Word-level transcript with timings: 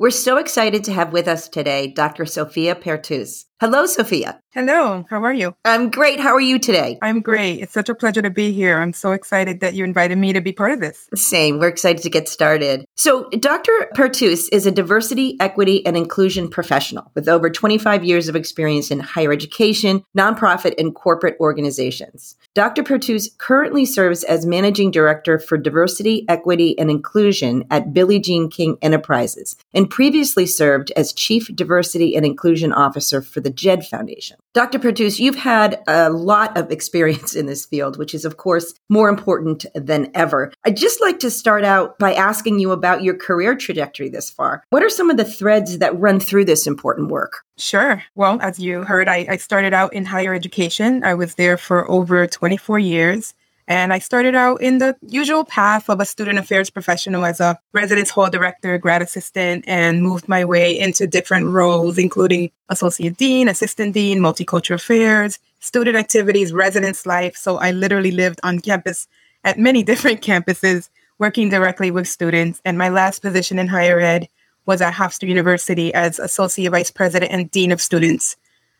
We're 0.00 0.10
so 0.10 0.36
excited 0.36 0.84
to 0.84 0.92
have 0.92 1.12
with 1.12 1.26
us 1.26 1.48
today 1.48 1.88
Dr. 1.88 2.24
Sofia 2.24 2.76
Pertuz. 2.76 3.46
Hello, 3.60 3.86
Sofia. 3.86 4.40
Hello, 4.52 5.04
how 5.10 5.24
are 5.24 5.34
you? 5.34 5.52
I'm 5.64 5.90
great. 5.90 6.20
How 6.20 6.32
are 6.32 6.40
you 6.40 6.60
today? 6.60 6.96
I'm 7.02 7.20
great. 7.20 7.60
It's 7.60 7.72
such 7.72 7.88
a 7.88 7.94
pleasure 7.94 8.22
to 8.22 8.30
be 8.30 8.52
here. 8.52 8.78
I'm 8.78 8.92
so 8.92 9.10
excited 9.10 9.58
that 9.60 9.74
you 9.74 9.82
invited 9.82 10.16
me 10.16 10.32
to 10.32 10.40
be 10.40 10.52
part 10.52 10.70
of 10.70 10.80
this. 10.80 11.08
Same. 11.16 11.58
We're 11.58 11.66
excited 11.66 12.02
to 12.04 12.10
get 12.10 12.28
started. 12.28 12.84
So, 12.94 13.28
Dr. 13.30 13.72
Pertuz 13.96 14.48
is 14.52 14.64
a 14.64 14.70
diversity, 14.70 15.36
equity, 15.40 15.84
and 15.84 15.96
inclusion 15.96 16.48
professional 16.48 17.10
with 17.16 17.28
over 17.28 17.50
25 17.50 18.04
years 18.04 18.28
of 18.28 18.36
experience 18.36 18.92
in 18.92 19.00
higher 19.00 19.32
education, 19.32 20.04
nonprofit, 20.16 20.74
and 20.78 20.94
corporate 20.94 21.36
organizations. 21.40 22.36
Dr. 22.54 22.84
Pertuz 22.84 23.36
currently 23.38 23.84
serves 23.84 24.22
as 24.22 24.46
managing 24.46 24.92
director 24.92 25.38
for 25.38 25.58
diversity, 25.58 26.24
equity, 26.28 26.78
and 26.78 26.90
inclusion 26.90 27.64
at 27.72 27.92
Billie 27.92 28.20
Jean 28.20 28.50
King 28.50 28.78
Enterprises 28.82 29.56
and 29.74 29.90
previously 29.90 30.46
served 30.46 30.92
as 30.96 31.12
chief 31.12 31.48
diversity 31.54 32.16
and 32.16 32.24
inclusion 32.24 32.72
officer 32.72 33.20
for 33.20 33.40
the 33.40 33.47
the 33.48 33.54
JED 33.54 33.86
Foundation. 33.86 34.36
Dr. 34.52 34.78
Pertuz, 34.78 35.18
you've 35.18 35.36
had 35.36 35.82
a 35.86 36.10
lot 36.10 36.56
of 36.58 36.70
experience 36.70 37.34
in 37.34 37.46
this 37.46 37.64
field, 37.64 37.96
which 37.96 38.14
is, 38.14 38.26
of 38.26 38.36
course, 38.36 38.74
more 38.90 39.08
important 39.08 39.64
than 39.74 40.10
ever. 40.14 40.52
I'd 40.66 40.76
just 40.76 41.00
like 41.00 41.18
to 41.20 41.30
start 41.30 41.64
out 41.64 41.98
by 41.98 42.12
asking 42.12 42.58
you 42.58 42.72
about 42.72 43.02
your 43.02 43.14
career 43.14 43.56
trajectory 43.56 44.10
this 44.10 44.28
far. 44.28 44.62
What 44.68 44.82
are 44.82 44.90
some 44.90 45.08
of 45.08 45.16
the 45.16 45.24
threads 45.24 45.78
that 45.78 45.98
run 45.98 46.20
through 46.20 46.44
this 46.44 46.66
important 46.66 47.08
work? 47.10 47.38
Sure. 47.56 48.02
Well, 48.14 48.38
as 48.42 48.58
you 48.58 48.82
heard, 48.82 49.08
I, 49.08 49.26
I 49.30 49.36
started 49.38 49.72
out 49.72 49.94
in 49.94 50.04
higher 50.04 50.34
education. 50.34 51.02
I 51.04 51.14
was 51.14 51.36
there 51.36 51.56
for 51.56 51.90
over 51.90 52.26
24 52.26 52.78
years. 52.78 53.32
And 53.68 53.92
I 53.92 53.98
started 53.98 54.34
out 54.34 54.62
in 54.62 54.78
the 54.78 54.96
usual 55.06 55.44
path 55.44 55.90
of 55.90 56.00
a 56.00 56.06
student 56.06 56.38
affairs 56.38 56.70
professional 56.70 57.26
as 57.26 57.38
a 57.38 57.58
residence 57.74 58.08
hall 58.08 58.30
director, 58.30 58.78
grad 58.78 59.02
assistant, 59.02 59.66
and 59.68 60.02
moved 60.02 60.26
my 60.26 60.46
way 60.46 60.76
into 60.76 61.06
different 61.06 61.48
roles, 61.48 61.98
including 61.98 62.50
associate 62.70 63.18
dean, 63.18 63.46
assistant 63.46 63.92
dean, 63.92 64.20
multicultural 64.20 64.76
affairs, 64.76 65.38
student 65.60 65.96
activities, 65.96 66.50
residence 66.50 67.04
life. 67.04 67.36
So 67.36 67.58
I 67.58 67.72
literally 67.72 68.10
lived 68.10 68.40
on 68.42 68.60
campus 68.60 69.06
at 69.44 69.58
many 69.58 69.82
different 69.90 70.22
campuses, 70.22 70.88
working 71.18 71.50
directly 71.50 71.90
with 71.90 72.08
students. 72.08 72.62
And 72.64 72.78
my 72.78 72.88
last 72.88 73.20
position 73.20 73.58
in 73.58 73.68
higher 73.68 74.00
ed 74.00 74.28
was 74.64 74.80
at 74.80 74.94
Hofstra 74.94 75.28
University 75.28 75.92
as 75.92 76.18
associate 76.18 76.70
vice 76.70 76.90
president 76.90 77.32
and 77.32 77.50
dean 77.50 77.70
of 77.70 77.82
students. 77.82 78.36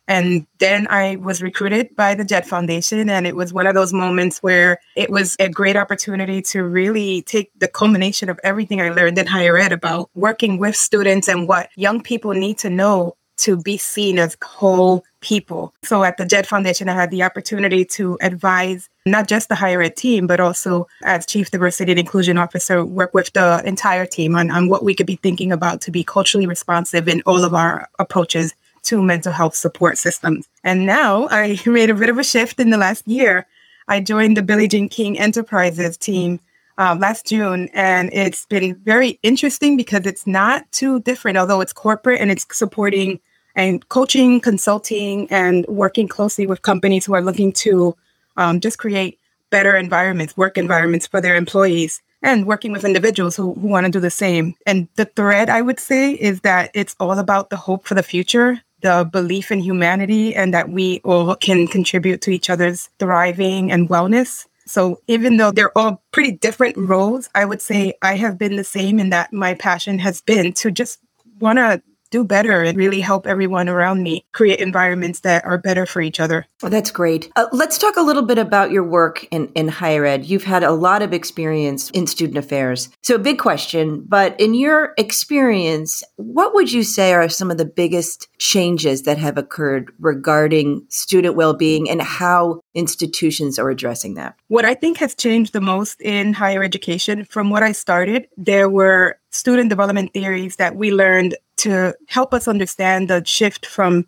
And 0.09 0.47
then 0.59 0.87
I 0.89 1.17
was 1.17 1.43
recruited 1.43 1.95
by 1.95 2.15
the 2.15 2.25
JED 2.25 2.47
Foundation. 2.47 3.11
And 3.11 3.27
it 3.27 3.37
was 3.37 3.53
one 3.53 3.67
of 3.67 3.75
those 3.75 3.93
moments 3.93 4.43
where 4.43 4.81
it 4.97 5.11
was 5.11 5.37
a 5.39 5.49
great 5.49 5.77
opportunity 5.77 6.41
to 6.43 6.65
really 6.65 7.23
take 7.23 7.53
the 7.59 7.69
culmination 7.69 8.31
of 8.31 8.41
everything 8.43 8.81
I 8.81 8.89
learned 8.89 9.19
in 9.19 9.27
higher 9.27 9.59
ed 9.59 9.73
about 9.73 10.11
working 10.15 10.59
with 10.59 10.75
students 10.75 11.29
and 11.29 11.47
what 11.47 11.69
young 11.77 12.03
people 12.03 12.33
need 12.33 12.59
to 12.59 12.71
know 12.71 13.15
to 13.39 13.57
be 13.57 13.77
seen 13.77 14.19
as 14.19 14.37
whole 14.43 15.05
people. 15.21 15.73
So 15.85 16.05
at 16.05 16.17
the 16.17 16.27
JED 16.27 16.47
Foundation, 16.47 16.89
I 16.89 16.95
had 16.95 17.11
the 17.11 17.23
opportunity 17.23 17.85
to 17.87 18.19
advise 18.21 18.89
not 19.07 19.29
just 19.29 19.49
the 19.49 19.55
higher 19.55 19.81
ed 19.81 19.97
team, 19.97 20.27
but 20.27 20.41
also 20.41 20.87
as 21.05 21.25
Chief 21.25 21.51
Diversity 21.51 21.93
and 21.93 21.99
Inclusion 21.99 22.37
Officer, 22.37 22.85
work 22.85 23.15
with 23.15 23.33
the 23.33 23.63
entire 23.65 24.07
team 24.07 24.37
on, 24.37 24.51
on 24.51 24.69
what 24.69 24.85
we 24.85 24.95
could 24.95 25.07
be 25.07 25.17
thinking 25.17 25.53
about 25.53 25.81
to 25.83 25.91
be 25.91 26.05
culturally 26.05 26.47
responsive 26.47 27.09
in 27.09 27.23
all 27.27 27.45
of 27.45 27.55
our 27.55 27.89
approaches 27.99 28.55
to 28.85 29.03
mental 29.03 29.33
health 29.33 29.55
support 29.55 29.99
systems. 29.99 30.49
And 30.65 30.87
now 30.87 31.29
I 31.31 31.59
made 31.67 31.91
a 31.91 31.95
bit 31.95 32.09
of 32.09 32.19
a 32.19 32.25
shift 32.25 32.61
in 32.61 32.71
the 32.71 32.79
last 32.79 33.07
year. 33.07 33.47
I 33.89 34.01
joined 34.01 34.37
the 34.37 34.43
Billie 34.43 34.69
Jean 34.69 34.89
King 34.89 35.19
Enterprises 35.19 35.97
team 35.97 36.41
uh, 36.77 36.97
last 36.99 37.27
June, 37.27 37.69
and 37.73 38.11
it's 38.13 38.47
been 38.47 38.77
very 38.85 39.19
interesting 39.23 39.77
because 39.77 40.07
it's 40.07 40.27
not 40.27 40.71
too 40.73 41.01
different, 41.01 41.39
although 41.39 41.61
it's 41.61 41.73
corporate 41.73 42.21
and 42.21 42.31
it's 42.31 42.47
supporting 42.57 43.19
and 43.55 43.89
coaching, 43.89 44.41
consulting, 44.41 45.27
and 45.31 45.67
working 45.67 46.07
closely 46.07 46.47
with 46.47 46.63
companies 46.63 47.05
who 47.05 47.15
are 47.15 47.23
looking 47.23 47.53
to 47.53 47.97
um, 48.37 48.61
just 48.61 48.79
create 48.79 49.19
better 49.51 49.77
environments, 49.77 50.37
work 50.37 50.57
environments 50.57 51.07
for 51.07 51.21
their 51.21 51.35
employees, 51.35 52.01
and 52.23 52.47
working 52.47 52.73
with 52.73 52.85
individuals 52.85 53.35
who, 53.35 53.55
who 53.55 53.67
want 53.67 53.85
to 53.87 53.91
do 53.91 54.01
the 54.01 54.11
same. 54.11 54.55
And 54.67 54.89
the 54.95 55.07
thread 55.07 55.51
I 55.51 55.63
would 55.63 55.81
say 55.81 56.13
is 56.13 56.43
that 56.43 56.71
it's 56.75 56.95
all 57.01 57.19
about 57.19 57.51
the 57.51 57.57
hope 57.57 57.87
for 57.87 57.95
the 57.95 58.03
future 58.03 58.61
the 58.81 59.09
belief 59.11 59.51
in 59.51 59.61
humanity 59.61 60.35
and 60.35 60.55
that 60.55 60.69
we 60.69 61.01
all 61.05 61.35
can 61.35 61.67
contribute 61.67 62.21
to 62.23 62.31
each 62.31 62.49
other's 62.51 62.91
thriving 62.99 63.73
and 63.73 63.89
wellness. 63.89 64.47
So 64.67 65.01
even 65.09 65.39
though 65.39 65.51
they're 65.51 65.77
all 65.77 66.03
pretty 66.13 66.33
different 66.33 66.77
roles, 66.77 67.29
I 67.35 67.45
would 67.45 67.63
say 67.63 67.95
I 68.03 68.17
have 68.17 68.39
been 68.39 68.57
the 68.57 68.65
same 68.65 69.01
in 69.01 69.11
that 69.11 69.33
my 69.33 69.55
passion 69.55 69.99
has 70.01 70.21
been 70.21 70.53
to 70.55 70.71
just 70.71 71.01
want 71.41 71.59
to 71.59 71.83
do 72.11 72.25
better 72.25 72.63
and 72.63 72.77
really 72.79 73.01
help 73.01 73.27
everyone 73.27 73.69
around 73.69 74.03
me 74.03 74.25
create 74.33 74.61
environments 74.61 75.21
that 75.21 75.45
are 75.45 75.59
better 75.59 75.87
for 75.87 76.01
each 76.01 76.21
other. 76.21 76.47
Well, 76.63 76.71
that's 76.71 76.91
great. 76.91 77.31
Uh, 77.37 77.47
let's 77.53 77.79
talk 77.79 77.97
a 77.97 78.03
little 78.03 78.23
bit 78.23 78.39
about 78.39 78.71
your 78.71 78.85
work 78.85 79.27
in, 79.31 79.49
in 79.55 79.69
higher 79.69 80.05
ed. 80.05 80.25
You've 80.25 80.45
had 80.45 80.63
a 80.63 80.73
lot 80.73 81.03
of 81.03 81.13
experience 81.13 81.91
in 81.91 82.07
student 82.07 82.39
affairs. 82.39 82.89
So, 83.03 83.15
a 83.15 83.19
big 83.19 83.39
question, 83.39 84.05
but 84.07 84.39
in 84.41 84.55
your 84.55 84.95
experience, 84.99 86.03
what 86.17 86.55
would 86.55 86.73
you 86.73 86.83
say 86.83 87.13
are 87.13 87.29
some 87.29 87.51
of 87.51 87.59
the 87.59 87.65
biggest 87.65 88.29
changes 88.39 89.03
that 89.03 89.19
have 89.19 89.39
occurred 89.39 89.93
regarding 89.99 90.85
student 90.89 91.35
well 91.35 91.55
being 91.55 91.89
and 91.91 92.03
how 92.03 92.61
institutions 92.75 93.59
are 93.59 93.71
addressing 93.71 94.15
that? 94.15 94.37
What 94.49 94.65
I 94.65 94.75
think 94.75 94.99
has 94.99 95.15
changed 95.15 95.53
the 95.53 95.61
most 95.61 96.01
in 96.01 96.33
higher 96.33 96.63
education 96.63 97.25
from 97.25 97.51
what 97.51 97.63
I 97.63 97.73
started, 97.73 98.29
there 98.37 98.69
were 98.69 99.19
student 99.31 99.69
development 99.69 100.13
theories 100.13 100.57
that 100.57 100.77
we 100.77 100.93
learned 100.93 101.37
to 101.59 101.95
help 102.09 102.33
us 102.33 102.49
understand 102.49 103.09
the 103.09 103.25
shift 103.25 103.67
from 103.67 104.07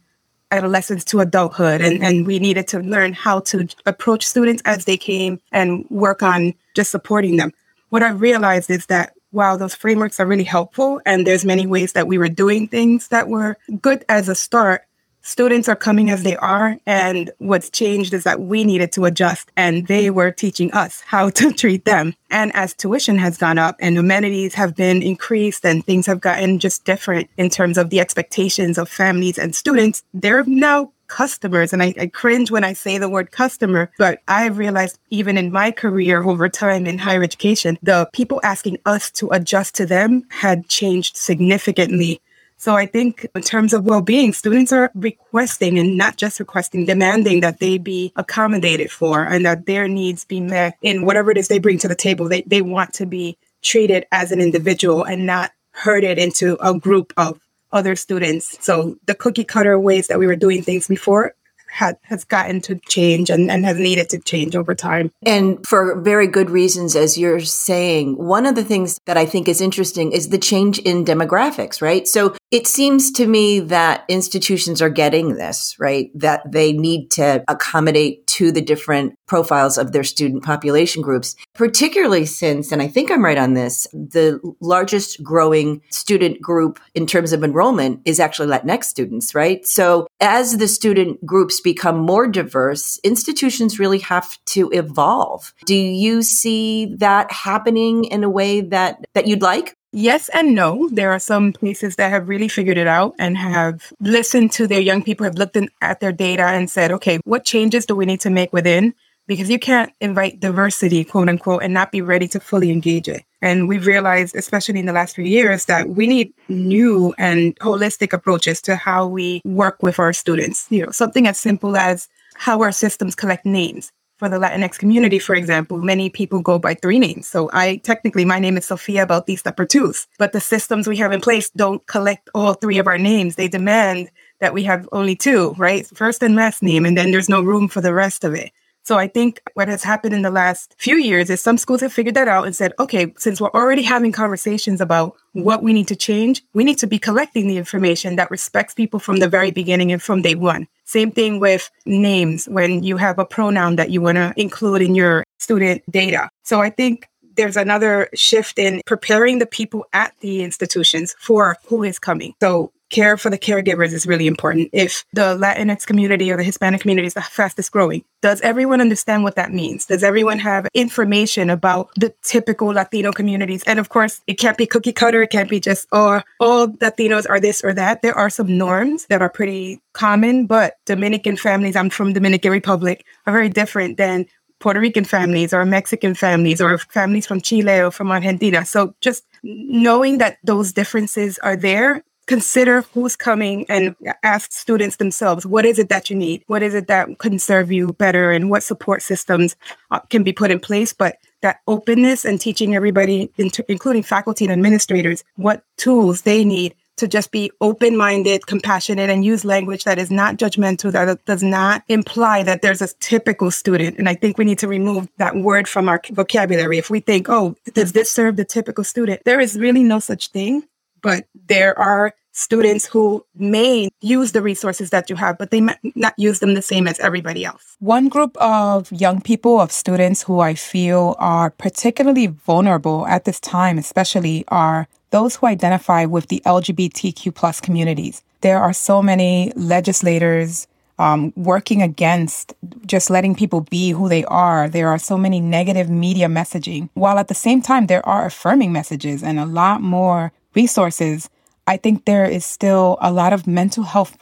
adolescence 0.51 1.05
to 1.05 1.21
adulthood. 1.21 1.81
And, 1.81 2.03
and 2.03 2.27
we 2.27 2.39
needed 2.39 2.67
to 2.69 2.81
learn 2.81 3.13
how 3.13 3.41
to 3.41 3.69
approach 3.87 4.27
students 4.27 4.63
as 4.65 4.85
they 4.85 4.97
came 4.97 5.41
and 5.53 5.87
work 5.91 6.23
on 6.23 6.55
just 6.75 6.91
supporting 6.91 7.37
them. 7.37 7.53
What 7.91 8.03
I 8.03 8.11
realized 8.11 8.71
is 8.71 8.87
that 8.87 9.15
while 9.31 9.59
those 9.59 9.75
frameworks 9.75 10.19
are 10.19 10.27
really 10.27 10.45
helpful 10.45 11.01
and 11.07 11.27
there's 11.27 11.45
many 11.45 11.67
ways 11.67 11.93
that 11.93 12.09
we 12.09 12.19
were 12.19 12.29
doing 12.29 12.67
things 12.67 13.09
that 13.09 13.29
were 13.29 13.57
good 13.81 14.05
as 14.09 14.29
a 14.29 14.35
start, 14.35 14.83
students 15.23 15.69
are 15.69 15.77
coming 15.77 16.11
as 16.11 16.23
they 16.23 16.37
are. 16.37 16.79
And 16.87 17.31
what's 17.39 17.71
changed 17.71 18.15
is 18.15 18.25
that 18.25 18.41
we 18.41 18.65
needed 18.65 18.93
to 18.93 19.05
adjust 19.05 19.51
and 19.57 19.87
they 19.87 20.11
were 20.11 20.31
teaching 20.31 20.73
us 20.73 21.03
how 21.07 21.31
to 21.31 21.53
treat 21.61 21.85
them. 21.85 22.15
And 22.31 22.55
as 22.55 22.75
tuition 22.75 23.19
has 23.19 23.37
gone 23.37 23.59
up 23.59 23.77
and 23.81 23.99
amenities 23.99 24.55
have 24.55 24.77
been 24.77 25.03
increased 25.03 25.65
and 25.65 25.85
things 25.85 26.07
have 26.07 26.21
gotten 26.21 26.59
just 26.59 26.85
different 26.85 27.29
in 27.37 27.51
terms 27.51 27.79
of 27.79 27.91
the 27.91 28.01
expectations 28.01 28.79
of 28.79 28.89
families 28.89 29.39
and 29.39 29.55
students, 29.55 30.03
they're 30.15 30.45
now 30.45 30.93
customers. 31.11 31.73
And 31.73 31.83
I, 31.83 31.93
I, 31.99 32.07
cringe 32.07 32.51
when 32.51 32.63
I 32.63 32.73
say 32.73 32.97
the 32.97 33.09
word 33.09 33.33
customer, 33.33 33.91
but 33.99 34.21
I've 34.29 34.59
realized 34.59 34.99
even 35.11 35.37
in 35.37 35.51
my 35.53 35.73
career 35.73 36.23
over 36.23 36.49
time 36.49 36.87
in 36.87 36.99
higher 36.99 37.23
education, 37.23 37.79
the 37.83 38.09
people 38.13 38.41
asking 38.45 38.79
us 38.87 39.11
to 39.13 39.29
adjust 39.33 39.75
to 39.75 39.87
them 39.87 40.23
had 40.31 40.69
changed 40.69 41.17
significantly 41.17 42.23
so 42.61 42.77
I 42.77 42.85
think 42.85 43.27
in 43.35 43.41
terms 43.41 43.73
of 43.73 43.87
well-being, 43.87 44.35
students 44.35 44.71
are 44.71 44.91
requesting 44.95 45.79
and 45.79 45.97
not 45.97 46.19
just 46.19 46.39
requesting, 46.39 46.85
demanding 46.85 47.41
that 47.41 47.59
they 47.59 47.79
be 47.79 48.13
accommodated 48.17 48.91
for 48.91 49.25
and 49.25 49.47
that 49.47 49.65
their 49.65 49.89
needs 49.89 50.27
be 50.27 50.41
met 50.41 50.77
in 50.83 51.07
whatever 51.07 51.31
it 51.31 51.39
is 51.39 51.49
they 51.49 51.59
bring 51.59 51.79
to 51.79 51.89
the 51.89 51.95
table. 51.95 52.29
They, 52.29 52.43
they 52.43 52.61
want 52.61 52.93
to 52.95 53.07
be 53.07 53.39
treated 53.63 54.05
as 54.13 54.31
an 54.31 54.43
individual 54.43 55.05
and 55.05 55.25
not 55.25 55.53
herded 55.71 56.19
into 56.19 56.59
a 56.61 56.79
group 56.79 57.15
of 57.17 57.41
other 57.73 57.97
students. 57.97 58.63
So 58.63 58.97
the 59.07 59.15
cookie 59.15 59.45
cutter 59.45 59.79
ways 59.81 60.09
that 60.09 60.19
we 60.19 60.27
were 60.27 60.37
doing 60.37 60.63
things 60.63 60.87
before 60.87 61.35
had, 61.71 61.97
has 62.03 62.25
gotten 62.25 62.61
to 62.63 62.77
change 62.89 63.31
and, 63.31 63.51
and 63.51 63.65
has 63.65 63.79
needed 63.79 64.11
to 64.11 64.19
change 64.19 64.57
over 64.57 64.75
time. 64.75 65.11
And 65.25 65.65
for 65.67 66.01
very 66.01 66.27
good 66.27 66.51
reasons, 66.51 66.97
as 66.97 67.17
you're 67.17 67.41
saying, 67.41 68.17
one 68.17 68.47
of 68.47 68.55
the 68.55 68.65
things 68.65 68.99
that 69.07 69.17
I 69.17 69.27
think 69.27 69.49
is 69.49 69.61
interesting 69.61 70.13
is 70.13 70.29
the 70.29 70.39
change 70.39 70.79
in 70.79 71.05
demographics, 71.05 71.81
right? 71.81 72.07
So 72.07 72.35
it 72.51 72.67
seems 72.67 73.11
to 73.13 73.27
me 73.27 73.61
that 73.61 74.05
institutions 74.09 74.83
are 74.83 74.91
getting 74.91 75.37
this, 75.37 75.77
right? 75.79 76.11
That 76.15 76.51
they 76.51 76.73
need 76.73 77.11
to 77.13 77.45
accommodate 77.49 78.27
to 78.41 78.51
the 78.51 78.63
different 78.63 79.15
profiles 79.27 79.77
of 79.77 79.93
their 79.93 80.03
student 80.03 80.43
population 80.43 81.03
groups, 81.03 81.37
particularly 81.55 82.25
since, 82.25 82.73
and 82.73 82.81
I 82.81 82.89
think 82.89 83.11
I'm 83.11 83.23
right 83.23 83.37
on 83.37 83.53
this, 83.53 83.87
the 83.93 84.41
largest 84.61 85.23
growing 85.23 85.83
student 85.91 86.41
group 86.41 86.81
in 86.95 87.07
terms 87.07 87.35
of 87.35 87.45
enrollment 87.45 88.01
is 88.07 88.19
actually 88.19 88.49
Latinx 88.49 88.85
students, 88.85 89.35
right? 89.35 89.67
So 89.67 90.07
as 90.21 90.57
the 90.57 90.69
student 90.69 91.25
groups 91.27 91.61
become 91.61 91.99
more 91.99 92.27
diverse, 92.27 92.99
institutions 93.05 93.79
really 93.79 93.99
have 93.99 94.43
to 94.47 94.71
evolve. 94.73 95.53
Do 95.67 95.77
you 95.77 96.23
see 96.23 96.95
that 96.97 97.31
happening 97.31 98.07
in 98.07 98.25
a 98.25 98.31
way 98.31 98.63
that, 98.63 99.05
that 99.13 99.27
you'd 99.27 99.43
like? 99.43 99.75
Yes 99.93 100.31
and 100.33 100.55
no. 100.55 100.89
There 100.93 101.11
are 101.11 101.19
some 101.19 101.53
places 101.53 101.97
that 101.97 102.11
have 102.11 102.29
really 102.29 102.49
figured 102.49 102.79
it 102.79 102.87
out 102.87 103.15
and 103.19 103.37
have 103.37 103.93
listened 104.01 104.53
to 104.53 104.69
their 104.69 104.81
young 104.81 105.03
people, 105.03 105.25
have 105.25 105.35
looked 105.35 105.57
in, 105.57 105.69
at 105.81 105.99
their 105.99 106.13
data 106.13 106.45
and 106.45 106.71
said, 106.71 106.93
okay, 106.93 107.19
what 107.25 107.45
changes 107.45 107.87
do 107.87 107.97
we 107.97 108.07
need 108.07 108.21
to 108.21 108.31
make 108.31 108.53
within? 108.53 108.95
Because 109.27 109.51
you 109.51 109.59
can't 109.59 109.93
invite 110.01 110.39
diversity, 110.39 111.05
quote 111.05 111.29
unquote, 111.29 111.63
and 111.63 111.75
not 111.75 111.91
be 111.91 112.03
ready 112.03 112.29
to 112.29 112.41
fully 112.41 112.71
engage 112.71 113.09
it. 113.09 113.25
And 113.43 113.69
we've 113.69 113.87
realized, 113.87 114.37
especially 114.37 114.79
in 114.79 114.87
the 114.87 114.93
last 114.93 115.17
few 115.17 115.25
years, 115.25 115.65
that 115.65 115.89
we 115.89 116.07
need 116.07 116.33
new 116.49 117.13
and 117.19 117.59
holistic 117.59 118.13
approaches 118.13 118.61
to 118.63 118.77
how 118.77 119.07
we 119.07 119.41
work 119.45 119.83
with 119.83 119.99
our 119.99 120.13
students. 120.13 120.67
You 120.71 120.87
know, 120.87 120.93
something 120.93 121.27
as 121.27 121.39
simple 121.39 121.77
as 121.77 122.09
how 122.35 122.63
our 122.63 122.73
systems 122.73 123.15
collect 123.15 123.45
names 123.45 123.93
for 124.21 124.29
the 124.29 124.39
Latinx 124.39 124.79
community, 124.79 125.19
for 125.19 125.35
example, 125.35 125.79
many 125.79 126.11
people 126.11 126.43
go 126.43 126.59
by 126.59 126.75
three 126.75 126.99
names. 126.99 127.27
So 127.27 127.49
I 127.55 127.79
technically, 127.79 128.27
my 128.27 128.39
name 128.39 128.59
is 128.59 128.67
Sofia 128.67 129.07
Bautista 129.07 129.51
Pertuz, 129.51 130.07
but 130.19 130.33
the 130.33 130.41
systems 130.41 130.87
we 130.87 130.99
have 130.99 131.11
in 131.11 131.23
place 131.23 131.49
don't 131.49 131.85
collect 131.87 132.29
all 132.35 132.53
three 132.53 132.77
of 132.79 132.87
our 132.87 132.99
names. 132.99 133.37
They 133.37 133.49
demand 133.49 134.11
that 134.41 134.53
we 134.53 134.63
have 134.65 134.87
only 134.93 135.17
two, 135.17 135.55
right? 135.57 135.87
First 135.87 136.23
and 136.23 136.37
last 136.37 136.63
name, 136.63 136.85
and 136.85 136.99
then 136.99 137.13
there's 137.13 137.31
no 137.31 137.41
room 137.41 137.67
for 137.67 137.81
the 137.81 137.95
rest 137.95 138.23
of 138.23 138.35
it. 138.35 138.53
So 138.83 138.99
I 138.99 139.09
think 139.09 139.41
what 139.55 139.69
has 139.69 139.83
happened 139.83 140.15
in 140.15 140.23
the 140.23 140.31
last 140.31 140.75
few 140.79 140.97
years 140.97 141.31
is 141.31 141.41
some 141.41 141.57
schools 141.57 141.81
have 141.81 141.93
figured 141.93 142.15
that 142.17 142.29
out 142.29 142.45
and 142.45 142.55
said, 142.55 142.73
okay, 142.79 143.13
since 143.17 143.41
we're 143.41 143.51
already 143.51 143.83
having 143.83 144.13
conversations 144.13 144.81
about 144.83 145.17
what 145.33 145.63
we 145.63 145.73
need 145.73 145.89
to 145.89 145.97
change, 145.97 146.43
we 146.53 146.65
need 146.65 146.79
to 146.79 146.87
be 146.87 146.99
collecting 146.99 147.47
the 147.47 147.57
information 147.57 148.17
that 148.17 148.31
respects 148.31 148.75
people 148.75 149.01
from 149.01 149.17
the 149.17 149.29
very 149.29 149.51
beginning 149.51 149.93
and 149.93 150.03
from 150.03 150.21
day 150.21 150.35
one. 150.35 150.67
Same 150.91 151.13
thing 151.13 151.39
with 151.39 151.71
names 151.87 152.47
when 152.47 152.83
you 152.83 152.97
have 152.97 153.21
a 153.21 153.25
pronoun 153.25 153.77
that 153.77 153.91
you 153.91 154.01
want 154.01 154.17
to 154.17 154.35
include 154.37 154.83
in 154.83 154.97
your 154.97 155.23
student 155.39 155.89
data. 155.89 156.29
So 156.43 156.61
I 156.61 156.71
think 156.71 157.07
there's 157.37 157.57
another 157.57 158.09
shift 158.13 158.59
in 158.59 158.83
preparing 158.87 159.39
the 159.39 159.47
people 159.47 159.87
at 159.93 160.15
the 160.19 160.43
institutions 160.43 161.15
for 161.21 161.57
who 161.69 161.85
is 161.85 162.01
coming. 162.01 162.35
So 162.43 162.73
care 162.91 163.17
for 163.17 163.31
the 163.31 163.39
caregivers 163.39 163.93
is 163.93 164.07
really 164.07 164.27
important. 164.27 164.69
If 164.73 165.05
the 165.13 165.37
Latinx 165.37 165.87
community 165.87 166.31
or 166.31 166.37
the 166.37 166.43
Hispanic 166.43 166.81
community 166.81 167.07
is 167.07 167.15
the 167.15 167.23
fastest 167.23 167.73
growing, 167.73 168.05
does 168.21 168.41
everyone 168.43 168.81
understand 168.81 169.23
what 169.23 169.37
that 169.37 169.53
means? 169.53 169.87
Does 169.87 170.03
everyone 170.03 170.39
have 170.41 170.69
information 170.75 171.49
about 171.51 171.91
the 171.97 172.13
typical 172.23 172.69
Latino 172.69 173.13
communities? 173.13 173.63
And 173.65 173.79
of 173.79 173.89
course, 173.89 174.21
it 174.27 174.35
can't 174.35 174.59
be 174.59 174.67
cookie 174.67 174.93
cutter. 174.93 175.23
It 175.23 175.31
can't 175.31 175.49
be 175.49 175.61
just, 175.61 175.87
oh, 175.93 176.21
all 176.39 176.69
Latinos 176.69 177.27
are 177.29 177.41
this 177.41 177.65
or 177.65 177.73
that. 177.75 178.03
There 178.03 178.15
are 178.15 178.31
some 178.31 178.59
norms 178.59 179.07
that 179.07 179.23
are 179.23 179.31
pretty 179.31 179.81
common, 179.93 180.47
but 180.47 180.75
Dominican 180.85 181.37
families, 181.37 181.77
I'm 181.77 181.91
from 181.91 182.13
Dominican 182.13 182.53
Republic, 182.53 183.05
are 183.27 183.33
very 183.33 183.49
different 183.49 183.97
than 183.97 184.27
Puerto 184.61 184.79
Rican 184.79 185.05
families 185.05 185.55
or 185.55 185.65
Mexican 185.65 186.15
families 186.15 186.61
or 186.61 186.77
families 186.77 187.27
from 187.27 187.41
Chile 187.41 187.81
or 187.81 187.91
from 187.91 188.11
Argentina. 188.11 188.65
So 188.67 188.95
just 189.01 189.25
knowing 189.43 190.19
that 190.19 190.37
those 190.45 190.73
differences 190.73 191.39
are 191.39 191.57
there 191.57 192.05
consider 192.31 192.83
who's 192.95 193.17
coming 193.17 193.67
and 193.69 193.97
ask 194.23 194.53
students 194.53 194.99
themselves, 194.99 195.45
what 195.45 195.67
is 195.67 195.81
it 195.81 195.89
that 195.89 196.09
you 196.09 196.15
need? 196.15 196.45
What 196.47 196.63
is 196.63 196.77
it 196.77 196.87
that 196.87 197.19
can 197.19 197.41
serve 197.41 197.73
you 197.73 197.93
better? 197.95 198.31
And 198.31 198.49
what 198.49 198.63
support 198.63 199.03
systems 199.03 199.57
uh, 199.91 199.99
can 200.11 200.23
be 200.23 200.33
put 200.33 200.53
in 200.53 200.61
place? 200.61 200.93
But 200.93 201.17
that 201.43 201.59
openness 201.67 202.25
and 202.25 202.41
teaching 202.41 202.77
everybody, 202.77 203.33
including 203.37 204.05
faculty 204.05 204.45
and 204.45 204.53
administrators, 204.53 205.25
what 205.35 205.65
tools 205.77 206.23
they 206.23 206.45
need 206.45 206.77
to 206.99 207.09
just 207.09 207.33
be 207.33 207.51
open 207.61 207.97
minded, 207.97 208.47
compassionate, 208.47 209.11
and 209.11 209.25
use 209.25 209.45
language 209.45 209.83
that 209.83 209.99
is 209.99 210.13
not 210.13 210.37
judgmental, 210.37 210.93
that 210.93 211.25
does 211.25 211.43
not 211.43 211.83
imply 211.89 212.45
that 212.45 212.63
there's 212.63 212.81
a 212.81 212.95
typical 213.01 213.51
student. 213.51 213.99
And 213.99 214.09
I 214.09 214.15
think 214.15 214.39
we 214.39 214.45
need 214.45 214.61
to 214.61 214.69
remove 214.69 215.09
that 215.17 215.35
word 215.35 215.67
from 215.67 215.89
our 215.89 216.01
vocabulary. 216.13 216.79
If 216.79 216.91
we 216.91 217.01
think, 217.01 217.29
oh, 217.29 217.57
does 217.75 217.91
this 217.91 218.09
serve 218.09 218.37
the 218.37 218.45
typical 218.45 218.85
student? 218.85 219.23
There 219.25 219.41
is 219.41 219.59
really 219.59 219.83
no 219.83 219.99
such 219.99 220.29
thing, 220.29 220.63
but 221.03 221.25
there 221.49 221.77
are 221.77 222.15
students 222.33 222.87
who 222.87 223.25
may 223.35 223.89
use 224.01 224.33
the 224.33 224.43
resources 224.43 224.91
that 224.91 225.11
you 225.11 225.17
have, 225.17 225.39
but 225.39 225.51
they 225.51 225.61
might 225.61 225.79
not 225.95 226.15
use 226.17 226.39
them 226.39 226.55
the 226.55 226.63
same 226.63 226.87
as 226.87 226.99
everybody 227.01 227.45
else. 227.45 227.77
One 227.81 228.09
group 228.09 228.37
of 228.39 228.91
young 228.93 229.21
people, 229.21 229.61
of 229.61 229.73
students 229.73 230.23
who 230.23 230.41
I 230.41 230.55
feel 230.55 231.17
are 231.19 231.51
particularly 231.51 232.29
vulnerable 232.29 233.07
at 233.07 233.25
this 233.25 233.41
time, 233.41 233.79
especially, 233.79 234.45
are 234.49 234.89
those 235.11 235.37
who 235.37 235.47
identify 235.47 236.05
with 236.05 236.29
the 236.29 236.43
LGBTQ 236.47 237.35
plus 237.35 237.61
communities. 237.61 238.23
There 238.43 238.61
are 238.61 238.73
so 238.73 239.03
many 239.03 239.53
legislators 239.57 240.67
um, 240.99 241.33
working 241.35 241.83
against 241.83 242.55
just 242.87 243.09
letting 243.09 243.35
people 243.35 243.63
be 243.63 243.91
who 243.91 244.09
they 244.09 244.25
are. 244.27 244.69
There 244.69 244.89
are 244.89 244.99
so 244.99 245.17
many 245.17 245.41
negative 245.41 245.89
media 245.89 246.29
messaging, 246.29 246.91
while 246.95 247.19
at 247.19 247.29
the 247.29 247.35
same 247.35 247.63
time, 247.63 247.87
there 247.87 248.07
are 248.07 248.27
affirming 248.27 248.71
messages 248.71 249.23
and 249.23 249.41
a 249.41 249.47
lot 249.47 249.81
more 249.81 250.33
resources 250.55 251.31
I 251.71 251.77
think 251.77 252.05
there 252.05 252.25
is 252.25 252.45
still 252.45 252.99
a 253.01 253.13
lot 253.13 253.33
of 253.33 253.47
mental 253.47 253.85
health 253.85 254.19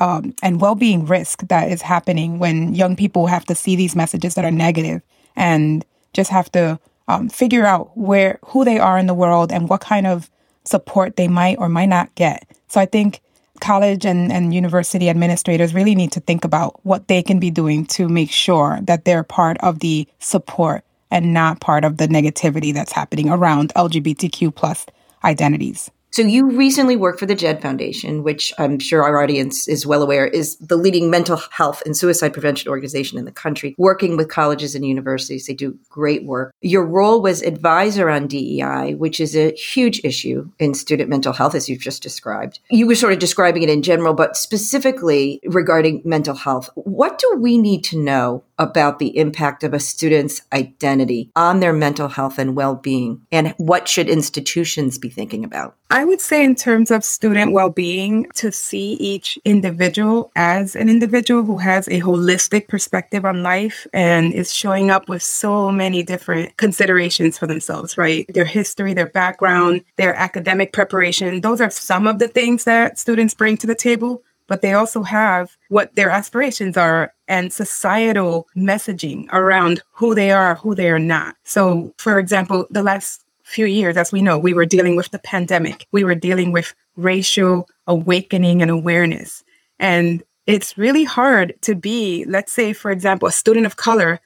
um, 0.00 0.34
and 0.42 0.60
well 0.60 0.74
being 0.74 1.06
risk 1.06 1.46
that 1.46 1.70
is 1.70 1.80
happening 1.80 2.40
when 2.40 2.74
young 2.74 2.96
people 2.96 3.28
have 3.28 3.44
to 3.44 3.54
see 3.54 3.76
these 3.76 3.94
messages 3.94 4.34
that 4.34 4.44
are 4.44 4.50
negative 4.50 5.00
and 5.36 5.84
just 6.12 6.28
have 6.28 6.50
to 6.52 6.80
um, 7.06 7.28
figure 7.28 7.64
out 7.64 7.96
where 7.96 8.40
who 8.46 8.64
they 8.64 8.80
are 8.80 8.98
in 8.98 9.06
the 9.06 9.14
world 9.14 9.52
and 9.52 9.68
what 9.68 9.80
kind 9.80 10.08
of 10.08 10.28
support 10.64 11.14
they 11.14 11.28
might 11.28 11.56
or 11.58 11.68
might 11.68 11.86
not 11.86 12.12
get. 12.16 12.50
So 12.66 12.80
I 12.80 12.86
think 12.86 13.20
college 13.60 14.04
and, 14.04 14.32
and 14.32 14.52
university 14.52 15.08
administrators 15.08 15.72
really 15.72 15.94
need 15.94 16.10
to 16.12 16.20
think 16.20 16.44
about 16.44 16.84
what 16.84 17.06
they 17.06 17.22
can 17.22 17.38
be 17.38 17.52
doing 17.52 17.86
to 17.86 18.08
make 18.08 18.32
sure 18.32 18.80
that 18.82 19.04
they're 19.04 19.22
part 19.22 19.56
of 19.58 19.78
the 19.78 20.08
support 20.18 20.82
and 21.12 21.32
not 21.32 21.60
part 21.60 21.84
of 21.84 21.98
the 21.98 22.08
negativity 22.08 22.74
that's 22.74 22.90
happening 22.90 23.30
around 23.30 23.72
LGBTQ 23.76 24.52
plus 24.52 24.84
identities. 25.22 25.92
So 26.10 26.22
you 26.22 26.50
recently 26.50 26.96
worked 26.96 27.20
for 27.20 27.26
the 27.26 27.34
JED 27.34 27.60
Foundation, 27.60 28.22
which 28.22 28.52
I'm 28.58 28.78
sure 28.78 29.02
our 29.02 29.22
audience 29.22 29.68
is 29.68 29.86
well 29.86 30.02
aware 30.02 30.26
is 30.26 30.56
the 30.56 30.76
leading 30.76 31.10
mental 31.10 31.40
health 31.50 31.82
and 31.84 31.96
suicide 31.96 32.32
prevention 32.32 32.70
organization 32.70 33.18
in 33.18 33.24
the 33.24 33.30
country, 33.30 33.74
working 33.78 34.16
with 34.16 34.28
colleges 34.28 34.74
and 34.74 34.84
universities. 34.84 35.46
They 35.46 35.54
do 35.54 35.78
great 35.88 36.24
work. 36.24 36.54
Your 36.60 36.84
role 36.84 37.20
was 37.20 37.42
advisor 37.42 38.08
on 38.08 38.26
DEI, 38.26 38.94
which 38.94 39.20
is 39.20 39.36
a 39.36 39.52
huge 39.52 40.00
issue 40.02 40.50
in 40.58 40.74
student 40.74 41.10
mental 41.10 41.32
health, 41.32 41.54
as 41.54 41.68
you've 41.68 41.80
just 41.80 42.02
described. 42.02 42.60
You 42.70 42.86
were 42.86 42.94
sort 42.94 43.12
of 43.12 43.18
describing 43.18 43.62
it 43.62 43.70
in 43.70 43.82
general, 43.82 44.14
but 44.14 44.36
specifically 44.36 45.40
regarding 45.44 46.02
mental 46.04 46.34
health. 46.34 46.70
What 46.74 47.18
do 47.18 47.36
we 47.38 47.58
need 47.58 47.84
to 47.84 47.98
know 47.98 48.44
about 48.58 48.98
the 48.98 49.16
impact 49.16 49.64
of 49.64 49.74
a 49.74 49.80
student's 49.80 50.42
identity 50.52 51.30
on 51.36 51.60
their 51.60 51.72
mental 51.72 52.08
health 52.08 52.38
and 52.38 52.56
well-being 52.56 53.20
and 53.30 53.54
what 53.58 53.88
should 53.88 54.08
institutions 54.08 54.98
be 54.98 55.08
thinking 55.08 55.44
about? 55.44 55.76
I 55.90 56.04
would 56.04 56.20
say 56.20 56.44
in 56.44 56.54
terms 56.54 56.90
of 56.90 57.02
student 57.02 57.52
well-being 57.52 58.26
to 58.34 58.52
see 58.52 58.92
each 58.94 59.38
individual 59.44 60.30
as 60.36 60.76
an 60.76 60.90
individual 60.90 61.44
who 61.44 61.56
has 61.58 61.88
a 61.88 62.00
holistic 62.00 62.68
perspective 62.68 63.24
on 63.24 63.42
life 63.42 63.86
and 63.94 64.34
is 64.34 64.52
showing 64.52 64.90
up 64.90 65.08
with 65.08 65.22
so 65.22 65.72
many 65.72 66.02
different 66.02 66.56
considerations 66.58 67.38
for 67.38 67.46
themselves 67.46 67.96
right? 67.96 68.26
Their 68.32 68.44
history 68.44 68.92
their 68.92 69.08
background 69.08 69.82
their 69.96 70.14
academic 70.14 70.72
preparation 70.72 71.40
those 71.40 71.60
are 71.60 71.70
some 71.70 72.06
of 72.06 72.18
the 72.18 72.28
things 72.28 72.64
that 72.64 72.98
students 72.98 73.34
bring 73.34 73.56
to 73.56 73.66
the 73.66 73.74
table 73.74 74.22
but 74.48 74.62
they 74.62 74.72
also 74.72 75.02
have 75.04 75.56
what 75.68 75.94
their 75.94 76.10
aspirations 76.10 76.76
are 76.76 77.12
and 77.28 77.52
societal 77.52 78.48
messaging 78.56 79.26
around 79.32 79.82
who 79.92 80.14
they 80.14 80.32
are, 80.32 80.56
who 80.56 80.74
they 80.74 80.90
are 80.90 80.98
not. 80.98 81.36
So, 81.44 81.94
for 81.98 82.18
example, 82.18 82.66
the 82.70 82.82
last 82.82 83.22
few 83.44 83.66
years, 83.66 83.96
as 83.96 84.10
we 84.10 84.22
know, 84.22 84.38
we 84.38 84.54
were 84.54 84.66
dealing 84.66 84.96
with 84.96 85.10
the 85.10 85.18
pandemic, 85.18 85.86
we 85.92 86.02
were 86.02 86.14
dealing 86.14 86.50
with 86.50 86.74
racial 86.96 87.68
awakening 87.86 88.60
and 88.60 88.70
awareness. 88.70 89.44
And 89.78 90.22
it's 90.46 90.76
really 90.76 91.04
hard 91.04 91.54
to 91.62 91.74
be, 91.74 92.24
let's 92.26 92.52
say, 92.52 92.72
for 92.72 92.90
example, 92.90 93.28
a 93.28 93.32
student 93.32 93.66
of 93.66 93.76
color, 93.76 94.18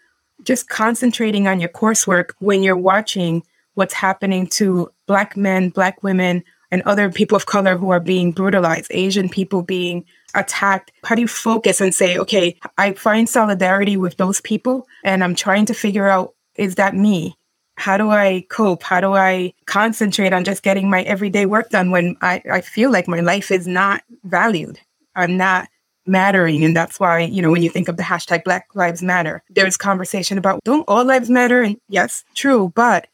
just 0.45 0.69
concentrating 0.69 1.47
on 1.47 1.61
your 1.61 1.69
coursework 1.69 2.31
when 2.38 2.62
you're 2.62 2.76
watching 2.76 3.43
what's 3.75 3.95
happening 3.95 4.47
to 4.47 4.91
Black 5.07 5.37
men, 5.37 5.69
Black 5.71 6.02
women, 6.02 6.45
and 6.73 6.83
other 6.83 7.12
people 7.12 7.37
of 7.37 7.47
color 7.47 7.76
who 7.76 7.91
are 7.91 8.00
being 8.00 8.33
brutalized, 8.33 8.88
Asian 8.91 9.29
people 9.29 9.62
being 9.62 10.05
attacked? 10.35 10.91
How 11.05 11.14
do 11.14 11.21
you 11.21 11.29
focus 11.29 11.81
and 11.81 11.95
say, 11.95 12.19
okay, 12.19 12.59
I 12.79 12.95
find 12.95 13.29
solidarity 13.29 13.97
with 13.97 14.17
those 14.17 14.41
people 14.41 14.88
and 15.05 15.23
I'm 15.23 15.37
trying 15.37 15.67
to 15.67 15.75
figure 15.75 16.09
out, 16.09 16.35
is 16.57 16.75
that 16.76 16.97
me? 16.97 17.37
How 17.76 17.97
do 17.97 18.11
I 18.11 18.47
cope? 18.49 18.83
How 18.83 19.00
do 19.00 19.12
I 19.14 19.55
concentrate 19.67 20.33
on 20.33 20.45
just 20.45 20.62
getting 20.62 20.91
my 20.91 21.02
everyday 21.02 21.47
work 21.47 21.71
done 21.71 21.91
when 21.91 22.17
I, 22.23 22.43
I 22.50 22.61
feel 22.62 22.91
like 22.91 23.07
my 23.07 23.21
life 23.21 23.50
is 23.50 23.67
not 23.67 24.02
valued? 24.25 24.81
I'm 25.14 25.37
not 25.37 25.69
mattering. 26.07 26.64
And 26.64 26.76
that's 26.76 26.99
why, 26.99 27.21
you 27.21 27.43
know, 27.43 27.50
when 27.50 27.62
you 27.62 27.71
think 27.71 27.88
of 27.88 27.97
the 27.97 28.02
hashtag 28.02 28.45
Black 28.45 28.69
Lives 28.75 29.02
Matter, 29.02 29.43
there's 29.50 29.76
conversation 29.76 30.38
about 30.38 30.64
don't 30.64 30.85
all 30.88 31.05
lives 31.05 31.31
matter? 31.31 31.62
And 31.62 31.76
yes, 31.88 32.25
true. 32.35 32.73
But 32.75 33.09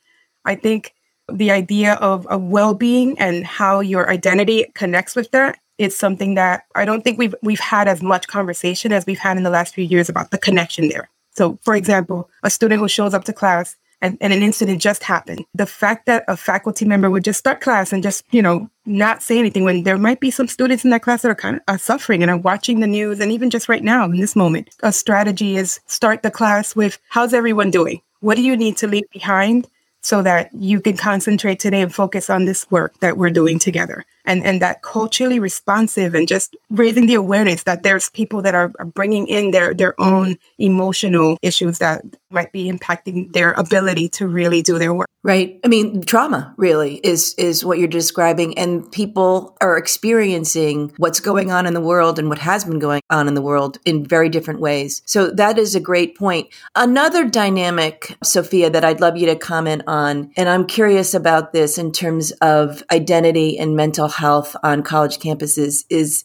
I 0.45 0.55
think 0.55 0.95
the 1.31 1.51
idea 1.51 1.95
of, 1.95 2.27
of 2.27 2.43
well-being 2.43 3.19
and 3.19 3.45
how 3.45 3.81
your 3.81 4.11
identity 4.11 4.67
connects 4.75 5.15
with 5.15 5.31
that 5.33 5.59
is 5.79 5.97
something 5.97 6.35
that 6.35 6.65
I 6.75 6.85
don't 6.85 7.03
think 7.03 7.19
we've 7.19 7.35
we've 7.43 7.61
had 7.61 7.87
as 7.87 8.03
much 8.03 8.27
conversation 8.27 8.93
as 8.93 9.07
we've 9.07 9.19
had 9.19 9.37
in 9.37 9.45
the 9.45 9.51
last 9.51 9.75
few 9.75 9.85
years 9.85 10.09
about 10.09 10.31
the 10.31 10.39
connection 10.39 10.89
there. 10.89 11.09
So 11.33 11.59
for 11.63 11.77
example, 11.77 12.29
a 12.43 12.51
student 12.51 12.81
who 12.81 12.89
shows 12.89 13.15
up 13.15 13.25
to 13.25 13.33
class 13.33 13.77
and, 14.01 14.17
and 14.21 14.33
an 14.33 14.43
incident 14.43 14.81
just 14.81 15.03
happened. 15.03 15.45
The 15.55 15.67
fact 15.67 16.07
that 16.07 16.25
a 16.29 16.37
faculty 16.37 16.85
member 16.85 17.11
would 17.11 17.25
just 17.25 17.39
start 17.39 17.61
class 17.61 17.93
and 17.93 18.03
just, 18.03 18.25
you 18.31 18.43
know, 18.43 18.69
not 18.87 19.23
say 19.23 19.39
anything 19.39 19.65
when 19.65 19.83
there 19.83 19.99
might 19.99 20.21
be 20.21 20.31
some 20.31 20.49
students 20.49 20.85
in 20.85 20.91
that 20.91 21.03
class 21.03 21.23
that 21.23 21.31
are 21.31 21.35
kind 21.35 21.57
of 21.57 21.63
are 21.69 21.79
suffering 21.79 22.23
and 22.23 22.31
are 22.31 22.39
watching 22.39 22.81
the 22.81 22.87
news. 22.87 23.21
And 23.21 23.33
even 23.33 23.51
just 23.51 23.69
right 23.69 23.83
now 23.83 24.05
in 24.05 24.19
this 24.19 24.37
moment, 24.37 24.71
a 24.83 24.93
strategy 24.93 25.57
is 25.57 25.81
start 25.87 26.23
the 26.23 26.31
class 26.31 26.77
with, 26.77 26.99
how's 27.09 27.35
everyone 27.35 27.71
doing? 27.71 28.01
What 28.21 28.37
do 28.37 28.43
you 28.43 28.57
need 28.57 28.77
to 28.79 28.87
leave 28.87 29.09
behind? 29.13 29.69
So 30.01 30.23
that 30.23 30.51
you 30.55 30.81
can 30.81 30.97
concentrate 30.97 31.59
today 31.59 31.81
and 31.81 31.95
focus 31.95 32.31
on 32.31 32.45
this 32.45 32.71
work 32.71 32.99
that 33.01 33.17
we're 33.17 33.31
doing 33.31 33.59
together 33.59 34.05
and 34.29 34.45
and 34.45 34.63
that 34.63 34.83
culturally 34.83 35.41
responsive 35.41 36.15
and 36.15 36.29
just 36.29 36.57
raising 36.71 37.07
the 37.07 37.15
awareness 37.15 37.65
that 37.65 37.83
there's 37.83 38.11
people 38.11 38.43
that 38.43 38.55
are, 38.55 38.73
are 38.79 38.85
bringing 38.85 39.27
in 39.27 39.51
their 39.51 39.75
their 39.75 40.01
own 40.01 40.37
emotional 40.59 41.37
issues 41.43 41.79
that 41.79 42.03
might 42.31 42.53
be 42.53 42.71
impacting 42.71 43.33
their 43.33 43.53
ability 43.53 44.09
to 44.09 44.29
really 44.29 44.61
do 44.63 44.79
their 44.79 44.95
work. 44.95 45.09
Right. 45.25 45.59
I 45.65 45.69
mean 45.69 46.03
trauma 46.03 46.55
really 46.57 46.97
is 46.97 47.35
is 47.39 47.65
what 47.65 47.79
you're 47.79 47.89
describing 47.89 48.57
and 48.57 48.91
people 48.93 49.57
are 49.61 49.77
experiencing 49.77 50.93
what's 50.99 51.21
going 51.21 51.51
on 51.51 51.67
in 51.67 51.75
the 51.75 51.81
world 51.81 52.19
and 52.19 52.29
what 52.29 52.39
has 52.39 52.65
been 52.65 52.79
going 52.79 53.03
on 53.11 53.27
in 53.27 53.35
the 53.35 53.43
world 53.43 53.79
in 53.85 54.07
very 54.07 54.29
different 54.29 54.61
ways. 54.61 55.03
So 55.07 55.31
that 55.33 55.59
is 55.59 55.75
a 55.75 55.81
great 55.81 56.17
point. 56.17 56.49
Another 56.77 57.29
dynamic 57.29 58.17
sofia 58.23 58.71
that 58.71 58.85
i'd 58.85 59.01
love 59.01 59.17
you 59.17 59.27
to 59.27 59.37
comment 59.37 59.83
on 59.87 60.31
and 60.37 60.49
i'm 60.49 60.67
curious 60.67 61.15
about 61.15 61.53
this 61.53 61.79
in 61.79 61.93
terms 61.93 62.31
of 62.43 62.83
identity 62.91 63.59
and 63.59 63.77
mental 63.77 64.09
health 64.19 64.57
on 64.63 64.83
college 64.83 65.19
campuses 65.19 65.85
is 65.89 66.25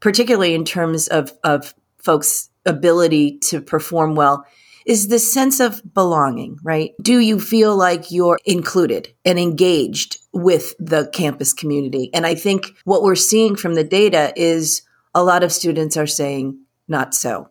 particularly 0.00 0.54
in 0.54 0.64
terms 0.64 1.08
of, 1.08 1.32
of 1.44 1.74
folks' 1.98 2.50
ability 2.66 3.38
to 3.38 3.60
perform 3.60 4.14
well 4.14 4.44
is 4.88 5.08
this 5.08 5.30
sense 5.30 5.60
of 5.60 5.82
belonging, 5.92 6.58
right? 6.62 6.92
Do 7.02 7.18
you 7.18 7.38
feel 7.38 7.76
like 7.76 8.10
you're 8.10 8.38
included 8.46 9.14
and 9.22 9.38
engaged 9.38 10.16
with 10.32 10.74
the 10.78 11.10
campus 11.12 11.52
community? 11.52 12.08
And 12.14 12.24
I 12.24 12.34
think 12.34 12.72
what 12.84 13.02
we're 13.02 13.14
seeing 13.14 13.54
from 13.54 13.74
the 13.74 13.84
data 13.84 14.32
is 14.34 14.80
a 15.14 15.22
lot 15.22 15.42
of 15.44 15.52
students 15.52 15.98
are 15.98 16.06
saying 16.06 16.58
not 16.88 17.14
so. 17.14 17.50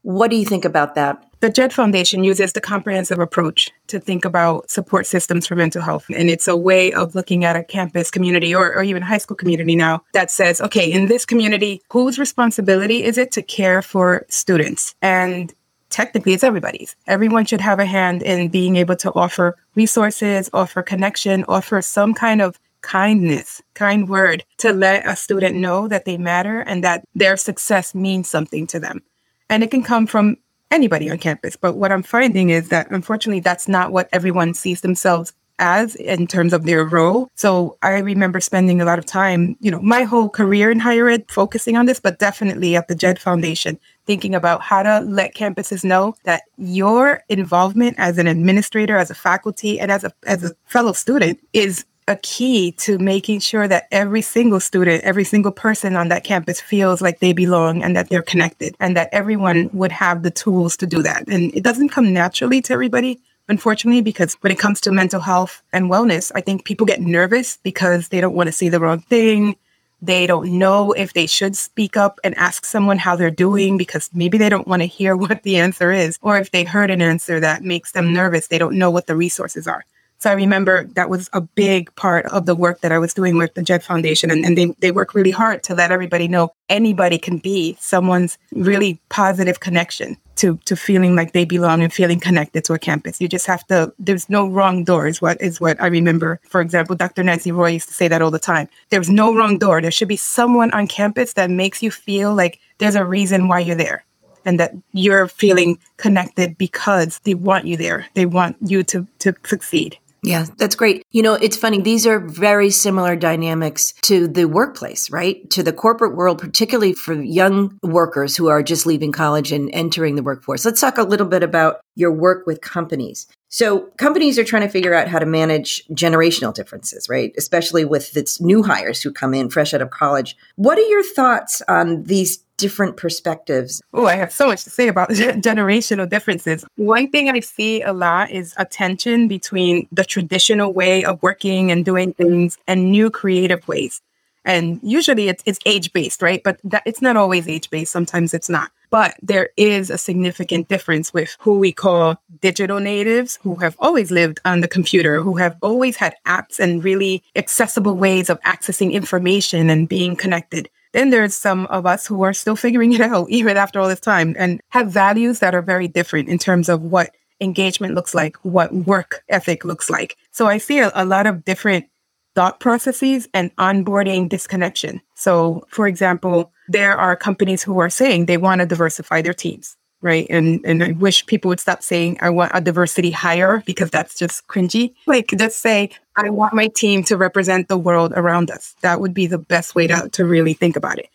What 0.00 0.30
do 0.30 0.38
you 0.38 0.46
think 0.46 0.64
about 0.64 0.94
that? 0.94 1.22
The 1.40 1.48
JED 1.48 1.72
Foundation 1.72 2.22
uses 2.22 2.52
the 2.52 2.60
comprehensive 2.60 3.18
approach 3.18 3.70
to 3.86 3.98
think 3.98 4.26
about 4.26 4.70
support 4.70 5.06
systems 5.06 5.46
for 5.46 5.56
mental 5.56 5.80
health. 5.80 6.04
And 6.14 6.28
it's 6.28 6.46
a 6.46 6.54
way 6.54 6.92
of 6.92 7.14
looking 7.14 7.46
at 7.46 7.56
a 7.56 7.64
campus 7.64 8.10
community 8.10 8.54
or, 8.54 8.74
or 8.74 8.82
even 8.82 9.00
high 9.00 9.16
school 9.16 9.38
community 9.38 9.74
now 9.74 10.02
that 10.12 10.30
says, 10.30 10.60
okay, 10.60 10.92
in 10.92 11.06
this 11.06 11.24
community, 11.24 11.80
whose 11.90 12.18
responsibility 12.18 13.04
is 13.04 13.16
it 13.16 13.32
to 13.32 13.42
care 13.42 13.80
for 13.80 14.26
students? 14.28 14.94
And 15.00 15.54
technically 15.88 16.34
it's 16.34 16.44
everybody's. 16.44 16.94
Everyone 17.06 17.46
should 17.46 17.62
have 17.62 17.78
a 17.78 17.86
hand 17.86 18.22
in 18.22 18.50
being 18.50 18.76
able 18.76 18.96
to 18.96 19.10
offer 19.14 19.56
resources, 19.74 20.50
offer 20.52 20.82
connection, 20.82 21.46
offer 21.48 21.80
some 21.80 22.12
kind 22.12 22.42
of 22.42 22.60
kindness, 22.82 23.62
kind 23.72 24.10
word 24.10 24.44
to 24.58 24.74
let 24.74 25.08
a 25.08 25.16
student 25.16 25.56
know 25.56 25.88
that 25.88 26.04
they 26.04 26.18
matter 26.18 26.60
and 26.60 26.84
that 26.84 27.02
their 27.14 27.38
success 27.38 27.94
means 27.94 28.28
something 28.28 28.66
to 28.66 28.78
them. 28.78 29.00
And 29.48 29.62
it 29.62 29.70
can 29.70 29.82
come 29.82 30.06
from 30.06 30.36
anybody 30.70 31.10
on 31.10 31.18
campus. 31.18 31.56
But 31.56 31.76
what 31.76 31.92
I'm 31.92 32.02
finding 32.02 32.50
is 32.50 32.68
that 32.68 32.90
unfortunately, 32.90 33.40
that's 33.40 33.68
not 33.68 33.92
what 33.92 34.08
everyone 34.12 34.54
sees 34.54 34.80
themselves 34.80 35.32
as 35.60 35.94
in 35.96 36.26
terms 36.26 36.52
of 36.52 36.64
their 36.64 36.84
role. 36.84 37.30
So 37.34 37.76
I 37.82 37.98
remember 37.98 38.40
spending 38.40 38.80
a 38.80 38.84
lot 38.84 38.98
of 38.98 39.04
time, 39.04 39.56
you 39.60 39.70
know, 39.70 39.80
my 39.80 40.02
whole 40.02 40.28
career 40.28 40.70
in 40.70 40.80
higher 40.80 41.08
ed 41.08 41.26
focusing 41.28 41.76
on 41.76 41.86
this, 41.86 42.00
but 42.00 42.18
definitely 42.18 42.74
at 42.76 42.88
the 42.88 42.94
JED 42.94 43.18
Foundation, 43.18 43.78
thinking 44.06 44.34
about 44.34 44.62
how 44.62 44.82
to 44.82 45.00
let 45.00 45.34
campuses 45.34 45.84
know 45.84 46.14
that 46.24 46.42
your 46.56 47.22
involvement 47.28 47.96
as 47.98 48.16
an 48.18 48.26
administrator, 48.26 48.96
as 48.96 49.10
a 49.10 49.14
faculty, 49.14 49.78
and 49.78 49.92
as 49.92 50.02
a 50.02 50.12
as 50.26 50.42
a 50.42 50.54
fellow 50.64 50.92
student 50.92 51.38
is 51.52 51.84
a 52.08 52.16
key 52.16 52.72
to 52.72 52.98
making 52.98 53.40
sure 53.40 53.68
that 53.68 53.86
every 53.90 54.22
single 54.22 54.60
student, 54.60 55.04
every 55.04 55.24
single 55.24 55.52
person 55.52 55.96
on 55.96 56.08
that 56.08 56.24
campus 56.24 56.60
feels 56.60 57.00
like 57.00 57.20
they 57.20 57.32
belong 57.32 57.82
and 57.82 57.94
that 57.94 58.08
they're 58.08 58.22
connected 58.22 58.74
and 58.80 58.96
that 58.96 59.08
everyone 59.12 59.70
would 59.72 59.92
have 59.92 60.22
the 60.22 60.30
tools 60.30 60.76
to 60.78 60.86
do 60.86 61.02
that. 61.02 61.28
And 61.28 61.54
it 61.54 61.62
doesn't 61.62 61.90
come 61.90 62.12
naturally 62.12 62.60
to 62.62 62.72
everybody, 62.72 63.20
unfortunately, 63.48 64.02
because 64.02 64.34
when 64.40 64.52
it 64.52 64.58
comes 64.58 64.80
to 64.82 64.92
mental 64.92 65.20
health 65.20 65.62
and 65.72 65.90
wellness, 65.90 66.32
I 66.34 66.40
think 66.40 66.64
people 66.64 66.86
get 66.86 67.00
nervous 67.00 67.58
because 67.62 68.08
they 68.08 68.20
don't 68.20 68.34
want 68.34 68.48
to 68.48 68.52
say 68.52 68.68
the 68.68 68.80
wrong 68.80 69.00
thing. 69.00 69.56
They 70.02 70.26
don't 70.26 70.58
know 70.58 70.92
if 70.92 71.12
they 71.12 71.26
should 71.26 71.56
speak 71.56 71.96
up 71.96 72.18
and 72.24 72.34
ask 72.38 72.64
someone 72.64 72.96
how 72.96 73.16
they're 73.16 73.30
doing 73.30 73.76
because 73.76 74.08
maybe 74.14 74.38
they 74.38 74.48
don't 74.48 74.66
want 74.66 74.80
to 74.82 74.86
hear 74.86 75.14
what 75.24 75.42
the 75.42 75.58
answer 75.58 75.92
is. 75.92 76.18
Or 76.22 76.38
if 76.38 76.50
they 76.50 76.64
heard 76.64 76.90
an 76.90 77.02
answer 77.02 77.38
that 77.38 77.62
makes 77.62 77.92
them 77.92 78.12
nervous, 78.12 78.48
they 78.48 78.58
don't 78.58 78.78
know 78.78 78.90
what 78.90 79.06
the 79.06 79.14
resources 79.16 79.68
are. 79.68 79.84
So 80.20 80.28
I 80.28 80.34
remember 80.34 80.84
that 80.96 81.08
was 81.08 81.30
a 81.32 81.40
big 81.40 81.94
part 81.96 82.26
of 82.26 82.44
the 82.44 82.54
work 82.54 82.82
that 82.82 82.92
I 82.92 82.98
was 82.98 83.14
doing 83.14 83.38
with 83.38 83.54
the 83.54 83.62
JED 83.62 83.82
Foundation. 83.82 84.30
And, 84.30 84.44
and 84.44 84.56
they, 84.56 84.66
they 84.78 84.92
work 84.92 85.14
really 85.14 85.30
hard 85.30 85.62
to 85.62 85.74
let 85.74 85.90
everybody 85.90 86.28
know 86.28 86.52
anybody 86.68 87.16
can 87.16 87.38
be 87.38 87.78
someone's 87.80 88.36
really 88.52 89.00
positive 89.08 89.60
connection 89.60 90.18
to, 90.36 90.58
to 90.66 90.76
feeling 90.76 91.16
like 91.16 91.32
they 91.32 91.46
belong 91.46 91.82
and 91.82 91.90
feeling 91.90 92.20
connected 92.20 92.64
to 92.64 92.74
a 92.74 92.78
campus. 92.78 93.18
You 93.18 93.28
just 93.28 93.46
have 93.46 93.66
to, 93.68 93.94
there's 93.98 94.28
no 94.28 94.46
wrong 94.46 94.84
door 94.84 95.06
is 95.06 95.22
what 95.22 95.40
is 95.40 95.58
what 95.58 95.80
I 95.80 95.86
remember. 95.86 96.38
For 96.50 96.60
example, 96.60 96.96
Dr. 96.96 97.22
Nancy 97.22 97.50
Roy 97.50 97.70
used 97.70 97.88
to 97.88 97.94
say 97.94 98.06
that 98.08 98.20
all 98.20 98.30
the 98.30 98.38
time. 98.38 98.68
There's 98.90 99.08
no 99.08 99.34
wrong 99.34 99.56
door. 99.56 99.80
There 99.80 99.90
should 99.90 100.08
be 100.08 100.16
someone 100.16 100.70
on 100.72 100.86
campus 100.86 101.32
that 101.32 101.48
makes 101.48 101.82
you 101.82 101.90
feel 101.90 102.34
like 102.34 102.60
there's 102.76 102.94
a 102.94 103.06
reason 103.06 103.48
why 103.48 103.60
you're 103.60 103.74
there 103.74 104.04
and 104.44 104.60
that 104.60 104.74
you're 104.92 105.28
feeling 105.28 105.78
connected 105.96 106.58
because 106.58 107.20
they 107.20 107.34
want 107.34 107.64
you 107.64 107.78
there. 107.78 108.06
They 108.12 108.26
want 108.26 108.56
you 108.60 108.82
to, 108.84 109.06
to 109.20 109.34
succeed. 109.44 109.98
Yeah, 110.22 110.46
that's 110.58 110.74
great. 110.74 111.04
You 111.10 111.22
know, 111.22 111.34
it's 111.34 111.56
funny. 111.56 111.80
These 111.80 112.06
are 112.06 112.18
very 112.20 112.70
similar 112.70 113.16
dynamics 113.16 113.94
to 114.02 114.28
the 114.28 114.44
workplace, 114.46 115.10
right? 115.10 115.48
To 115.50 115.62
the 115.62 115.72
corporate 115.72 116.14
world, 116.14 116.38
particularly 116.38 116.92
for 116.92 117.14
young 117.14 117.78
workers 117.82 118.36
who 118.36 118.48
are 118.48 118.62
just 118.62 118.84
leaving 118.84 119.12
college 119.12 119.50
and 119.50 119.70
entering 119.72 120.16
the 120.16 120.22
workforce. 120.22 120.64
Let's 120.64 120.80
talk 120.80 120.98
a 120.98 121.04
little 121.04 121.26
bit 121.26 121.42
about 121.42 121.80
your 121.96 122.12
work 122.12 122.46
with 122.46 122.60
companies. 122.60 123.26
So, 123.48 123.88
companies 123.98 124.38
are 124.38 124.44
trying 124.44 124.62
to 124.62 124.68
figure 124.68 124.94
out 124.94 125.08
how 125.08 125.18
to 125.18 125.26
manage 125.26 125.84
generational 125.88 126.54
differences, 126.54 127.08
right? 127.08 127.32
Especially 127.36 127.84
with 127.84 128.16
its 128.16 128.40
new 128.40 128.62
hires 128.62 129.02
who 129.02 129.12
come 129.12 129.34
in 129.34 129.50
fresh 129.50 129.74
out 129.74 129.82
of 129.82 129.90
college. 129.90 130.36
What 130.54 130.78
are 130.78 130.82
your 130.82 131.02
thoughts 131.02 131.60
on 131.66 132.04
these 132.04 132.44
different 132.60 132.96
perspectives. 132.96 133.82
Oh, 133.94 134.06
I 134.06 134.16
have 134.16 134.32
so 134.32 134.46
much 134.46 134.64
to 134.64 134.70
say 134.70 134.88
about 134.88 135.08
generational 135.50 136.08
differences. 136.08 136.64
One 136.76 137.10
thing 137.10 137.30
I 137.30 137.40
see 137.40 137.82
a 137.82 137.92
lot 137.92 138.30
is 138.30 138.54
a 138.58 138.64
tension 138.64 139.26
between 139.26 139.88
the 139.90 140.04
traditional 140.04 140.72
way 140.72 141.04
of 141.04 141.22
working 141.22 141.70
and 141.70 141.84
doing 141.84 142.12
things 142.12 142.58
and 142.66 142.92
new 142.92 143.10
creative 143.10 143.66
ways. 143.66 144.02
And 144.44 144.80
usually 144.82 145.28
it's, 145.28 145.42
it's 145.46 145.58
age 145.66 145.92
based, 145.92 146.22
right? 146.22 146.42
But 146.42 146.60
that, 146.64 146.82
it's 146.86 147.02
not 147.02 147.16
always 147.16 147.46
age 147.48 147.70
based. 147.70 147.92
Sometimes 147.92 148.32
it's 148.32 148.48
not. 148.48 148.70
But 148.90 149.14
there 149.22 149.50
is 149.56 149.88
a 149.88 149.98
significant 149.98 150.68
difference 150.68 151.14
with 151.14 151.36
who 151.38 151.58
we 151.58 151.72
call 151.72 152.20
digital 152.40 152.80
natives, 152.80 153.38
who 153.42 153.54
have 153.56 153.76
always 153.78 154.10
lived 154.10 154.40
on 154.44 154.60
the 154.60 154.68
computer, 154.68 155.20
who 155.20 155.36
have 155.36 155.56
always 155.62 155.96
had 155.96 156.16
apps 156.26 156.58
and 156.58 156.82
really 156.82 157.22
accessible 157.36 157.94
ways 157.94 158.28
of 158.28 158.40
accessing 158.40 158.92
information 158.92 159.70
and 159.70 159.88
being 159.88 160.16
connected. 160.16 160.68
Then 160.92 161.10
there's 161.10 161.34
some 161.34 161.66
of 161.66 161.86
us 161.86 162.06
who 162.06 162.22
are 162.22 162.32
still 162.32 162.56
figuring 162.56 162.92
it 162.92 163.00
out, 163.00 163.28
even 163.30 163.56
after 163.56 163.80
all 163.80 163.88
this 163.88 164.00
time, 164.00 164.34
and 164.38 164.60
have 164.70 164.90
values 164.90 165.38
that 165.40 165.54
are 165.54 165.62
very 165.62 165.88
different 165.88 166.28
in 166.28 166.38
terms 166.38 166.68
of 166.68 166.82
what 166.82 167.10
engagement 167.40 167.94
looks 167.94 168.14
like, 168.14 168.36
what 168.38 168.72
work 168.74 169.24
ethic 169.28 169.64
looks 169.64 169.88
like. 169.88 170.16
So 170.30 170.46
I 170.46 170.58
see 170.58 170.78
a, 170.78 170.92
a 170.94 171.04
lot 171.04 171.26
of 171.26 171.44
different 171.44 171.86
thought 172.34 172.60
processes 172.60 173.28
and 173.34 173.54
onboarding 173.56 174.28
disconnection. 174.28 175.00
So, 175.16 175.66
for 175.68 175.86
example, 175.86 176.52
there 176.68 176.96
are 176.96 177.16
companies 177.16 177.62
who 177.62 177.78
are 177.80 177.90
saying 177.90 178.26
they 178.26 178.36
want 178.36 178.60
to 178.60 178.66
diversify 178.66 179.22
their 179.22 179.34
teams 179.34 179.76
right? 180.02 180.26
And 180.30 180.60
and 180.64 180.82
I 180.82 180.92
wish 180.92 181.26
people 181.26 181.50
would 181.50 181.60
stop 181.60 181.82
saying 181.82 182.18
I 182.20 182.30
want 182.30 182.52
a 182.54 182.60
diversity 182.60 183.10
hire 183.10 183.62
because 183.66 183.90
that's 183.90 184.14
just 184.14 184.46
cringy. 184.48 184.94
Like 185.06 185.32
just 185.36 185.60
say 185.60 185.90
I 186.20 186.30
want 186.30 186.54
my 186.54 186.68
team 186.68 187.02
to 187.04 187.16
represent 187.16 187.68
the 187.68 187.78
world 187.78 188.12
around 188.14 188.50
us. 188.50 188.74
That 188.82 189.00
would 189.00 189.14
be 189.14 189.26
the 189.26 189.38
best 189.38 189.74
way 189.74 189.86
to, 189.86 190.08
to 190.10 190.24
really 190.24 190.54
think 190.54 190.76
about 190.76 190.98
it. 190.98 191.08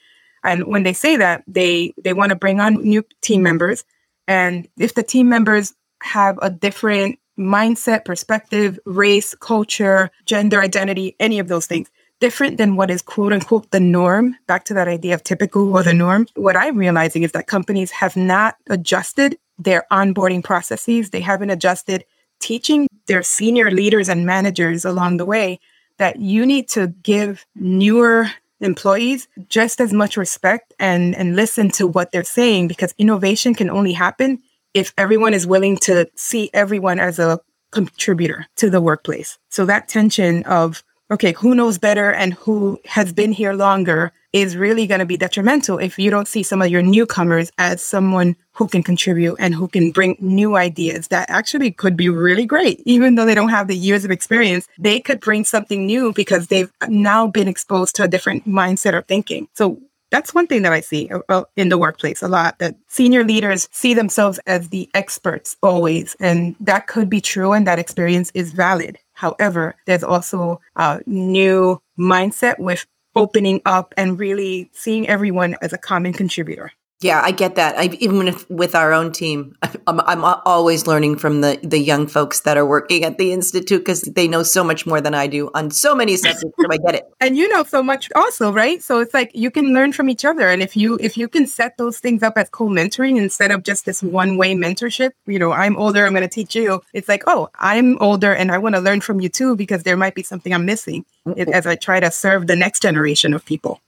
And 0.43 0.67
when 0.67 0.83
they 0.83 0.93
say 0.93 1.17
that, 1.17 1.43
they 1.47 1.93
they 2.03 2.13
want 2.13 2.29
to 2.29 2.35
bring 2.35 2.59
on 2.59 2.75
new 2.75 3.03
team 3.21 3.41
members. 3.41 3.83
And 4.27 4.67
if 4.77 4.93
the 4.93 5.03
team 5.03 5.27
members 5.27 5.73
have 6.03 6.37
a 6.41 6.49
different 6.49 7.19
mindset, 7.37 8.05
perspective, 8.05 8.79
race, 8.85 9.35
culture, 9.35 10.11
gender 10.25 10.61
identity, 10.61 11.15
any 11.19 11.39
of 11.39 11.47
those 11.47 11.65
things, 11.65 11.89
different 12.19 12.57
than 12.57 12.75
what 12.75 12.91
is 12.91 13.01
quote 13.01 13.33
unquote 13.33 13.71
the 13.71 13.79
norm, 13.79 14.35
back 14.47 14.65
to 14.65 14.73
that 14.75 14.87
idea 14.87 15.15
of 15.15 15.23
typical 15.23 15.75
or 15.75 15.83
the 15.83 15.93
norm, 15.93 16.27
what 16.35 16.55
I'm 16.55 16.77
realizing 16.77 17.23
is 17.23 17.31
that 17.33 17.47
companies 17.47 17.91
have 17.91 18.15
not 18.15 18.55
adjusted 18.69 19.37
their 19.57 19.85
onboarding 19.91 20.43
processes. 20.43 21.09
They 21.09 21.21
haven't 21.21 21.49
adjusted 21.49 22.05
teaching 22.39 22.87
their 23.07 23.23
senior 23.23 23.71
leaders 23.71 24.09
and 24.09 24.25
managers 24.25 24.85
along 24.85 25.17
the 25.17 25.25
way 25.25 25.59
that 25.97 26.19
you 26.19 26.45
need 26.45 26.67
to 26.69 26.87
give 27.03 27.45
newer 27.55 28.29
employees 28.59 29.27
just 29.49 29.79
as 29.79 29.93
much 29.93 30.17
respect 30.17 30.73
and, 30.79 31.15
and 31.15 31.35
listen 31.35 31.69
to 31.69 31.87
what 31.87 32.11
they're 32.11 32.23
saying 32.23 32.67
because 32.67 32.93
innovation 32.97 33.53
can 33.53 33.69
only 33.69 33.93
happen 33.93 34.41
if 34.73 34.93
everyone 34.97 35.33
is 35.33 35.47
willing 35.47 35.77
to 35.77 36.09
see 36.15 36.49
everyone 36.53 36.99
as 36.99 37.19
a 37.19 37.39
contributor 37.71 38.47
to 38.55 38.69
the 38.69 38.81
workplace. 38.81 39.37
So 39.49 39.65
that 39.65 39.87
tension 39.87 40.43
of 40.43 40.83
okay, 41.11 41.33
who 41.33 41.53
knows 41.53 41.77
better 41.77 42.11
and 42.11 42.33
who 42.33 42.79
has 42.85 43.13
been 43.13 43.31
here 43.31 43.53
longer 43.53 44.11
is 44.35 44.57
really 44.57 44.85
going 44.85 44.99
to 44.99 45.05
be 45.05 45.15
detrimental 45.15 45.77
if 45.77 45.97
you 45.97 46.11
don't 46.11 46.27
see 46.27 46.43
some 46.43 46.61
of 46.61 46.67
your 46.67 46.81
newcomers 46.81 47.53
as 47.57 47.81
someone 47.81 48.35
who 48.51 48.67
can 48.67 48.83
contribute 48.83 49.37
and 49.39 49.55
who 49.55 49.65
can 49.65 49.91
bring 49.91 50.17
new 50.19 50.57
ideas 50.57 51.07
that 51.07 51.29
actually 51.29 51.71
could 51.71 51.95
be 51.95 52.09
really 52.09 52.45
great. 52.45 52.81
Even 52.83 53.15
though 53.15 53.25
they 53.25 53.33
don't 53.33 53.47
have 53.47 53.69
the 53.69 53.77
years 53.77 54.03
of 54.03 54.11
experience, 54.11 54.67
they 54.77 54.99
could 54.99 55.21
bring 55.21 55.45
something 55.45 55.85
new 55.85 56.11
because 56.11 56.47
they've 56.47 56.69
now 56.89 57.25
been 57.25 57.47
exposed 57.47 57.95
to 57.95 58.03
a 58.03 58.09
different 58.09 58.45
mindset 58.45 58.91
or 58.91 59.03
thinking. 59.03 59.47
So 59.53 59.79
that's 60.11 60.33
one 60.33 60.47
thing 60.47 60.63
that 60.63 60.73
I 60.73 60.81
see 60.81 61.09
uh, 61.29 61.43
in 61.55 61.69
the 61.69 61.77
workplace 61.77 62.21
a 62.21 62.27
lot 62.27 62.59
that 62.59 62.75
senior 62.89 63.23
leaders 63.23 63.69
see 63.71 63.93
themselves 63.93 64.37
as 64.47 64.67
the 64.67 64.89
experts 64.93 65.55
always. 65.63 66.13
And 66.19 66.57
that 66.59 66.87
could 66.87 67.09
be 67.09 67.21
true 67.21 67.53
and 67.53 67.65
that 67.67 67.79
experience 67.79 68.31
is 68.33 68.51
valid. 68.51 68.99
However, 69.13 69.75
there's 69.85 70.03
also 70.03 70.59
a 70.75 70.99
new 71.05 71.81
mindset 71.97 72.59
with 72.59 72.85
opening 73.15 73.61
up 73.65 73.93
and 73.97 74.19
really 74.19 74.69
seeing 74.73 75.07
everyone 75.07 75.55
as 75.61 75.73
a 75.73 75.77
common 75.77 76.13
contributor. 76.13 76.71
Yeah, 77.01 77.21
I 77.21 77.31
get 77.31 77.55
that. 77.55 77.77
I, 77.77 77.85
even 77.99 78.29
if, 78.29 78.49
with 78.49 78.73
our 78.73 78.93
own 78.93 79.11
team, 79.11 79.55
I'm, 79.87 79.99
I'm 80.01 80.23
always 80.23 80.87
learning 80.87 81.17
from 81.17 81.41
the, 81.41 81.59
the 81.61 81.77
young 81.77 82.07
folks 82.07 82.41
that 82.41 82.57
are 82.57 82.65
working 82.65 83.03
at 83.03 83.17
the 83.17 83.33
institute 83.33 83.81
because 83.81 84.01
they 84.01 84.27
know 84.27 84.43
so 84.43 84.63
much 84.63 84.85
more 84.85 85.01
than 85.01 85.13
I 85.13 85.27
do 85.27 85.51
on 85.53 85.71
so 85.71 85.93
many 85.93 86.15
subjects. 86.17 86.41
so 86.41 86.67
I 86.69 86.77
get 86.77 86.95
it. 86.95 87.03
And 87.19 87.35
you 87.35 87.49
know 87.49 87.63
so 87.63 87.83
much 87.83 88.09
also, 88.15 88.51
right? 88.51 88.81
So 88.81 88.99
it's 88.99 89.13
like 89.13 89.31
you 89.33 89.51
can 89.51 89.73
learn 89.73 89.91
from 89.91 90.09
each 90.09 90.23
other, 90.23 90.49
and 90.49 90.61
if 90.61 90.77
you 90.77 90.97
if 91.01 91.17
you 91.17 91.27
can 91.27 91.47
set 91.47 91.77
those 91.77 91.99
things 91.99 92.23
up 92.23 92.37
as 92.37 92.49
co-mentoring 92.49 93.17
instead 93.17 93.51
of 93.51 93.63
just 93.63 93.85
this 93.85 94.01
one 94.01 94.37
way 94.37 94.55
mentorship, 94.55 95.11
you 95.25 95.37
know, 95.37 95.51
I'm 95.51 95.75
older, 95.77 96.05
I'm 96.05 96.13
going 96.13 96.23
to 96.23 96.29
teach 96.29 96.55
you. 96.55 96.81
It's 96.93 97.09
like, 97.09 97.23
oh, 97.27 97.49
I'm 97.55 97.97
older, 97.99 98.33
and 98.33 98.51
I 98.51 98.57
want 98.57 98.75
to 98.75 98.81
learn 98.81 99.01
from 99.01 99.19
you 99.19 99.29
too 99.29 99.55
because 99.55 99.83
there 99.83 99.97
might 99.97 100.15
be 100.15 100.23
something 100.23 100.53
I'm 100.53 100.65
missing 100.65 101.05
mm, 101.27 101.35
mm. 101.35 101.51
as 101.51 101.67
I 101.67 101.75
try 101.75 101.99
to 101.99 102.09
serve 102.09 102.47
the 102.47 102.55
next 102.55 102.81
generation 102.81 103.33
of 103.33 103.45
people. 103.45 103.81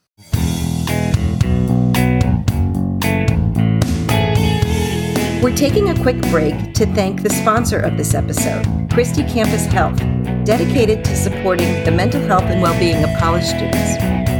We're 5.40 5.54
taking 5.54 5.90
a 5.90 6.02
quick 6.02 6.20
break 6.32 6.74
to 6.74 6.84
thank 6.94 7.22
the 7.22 7.30
sponsor 7.30 7.78
of 7.78 7.96
this 7.96 8.12
episode, 8.12 8.66
Christie 8.92 9.22
Campus 9.22 9.66
Health, 9.66 9.96
dedicated 10.44 11.04
to 11.04 11.14
supporting 11.14 11.84
the 11.84 11.92
mental 11.92 12.20
health 12.22 12.42
and 12.42 12.60
well 12.60 12.76
being 12.80 13.04
of 13.04 13.10
college 13.20 13.44
students. 13.44 14.37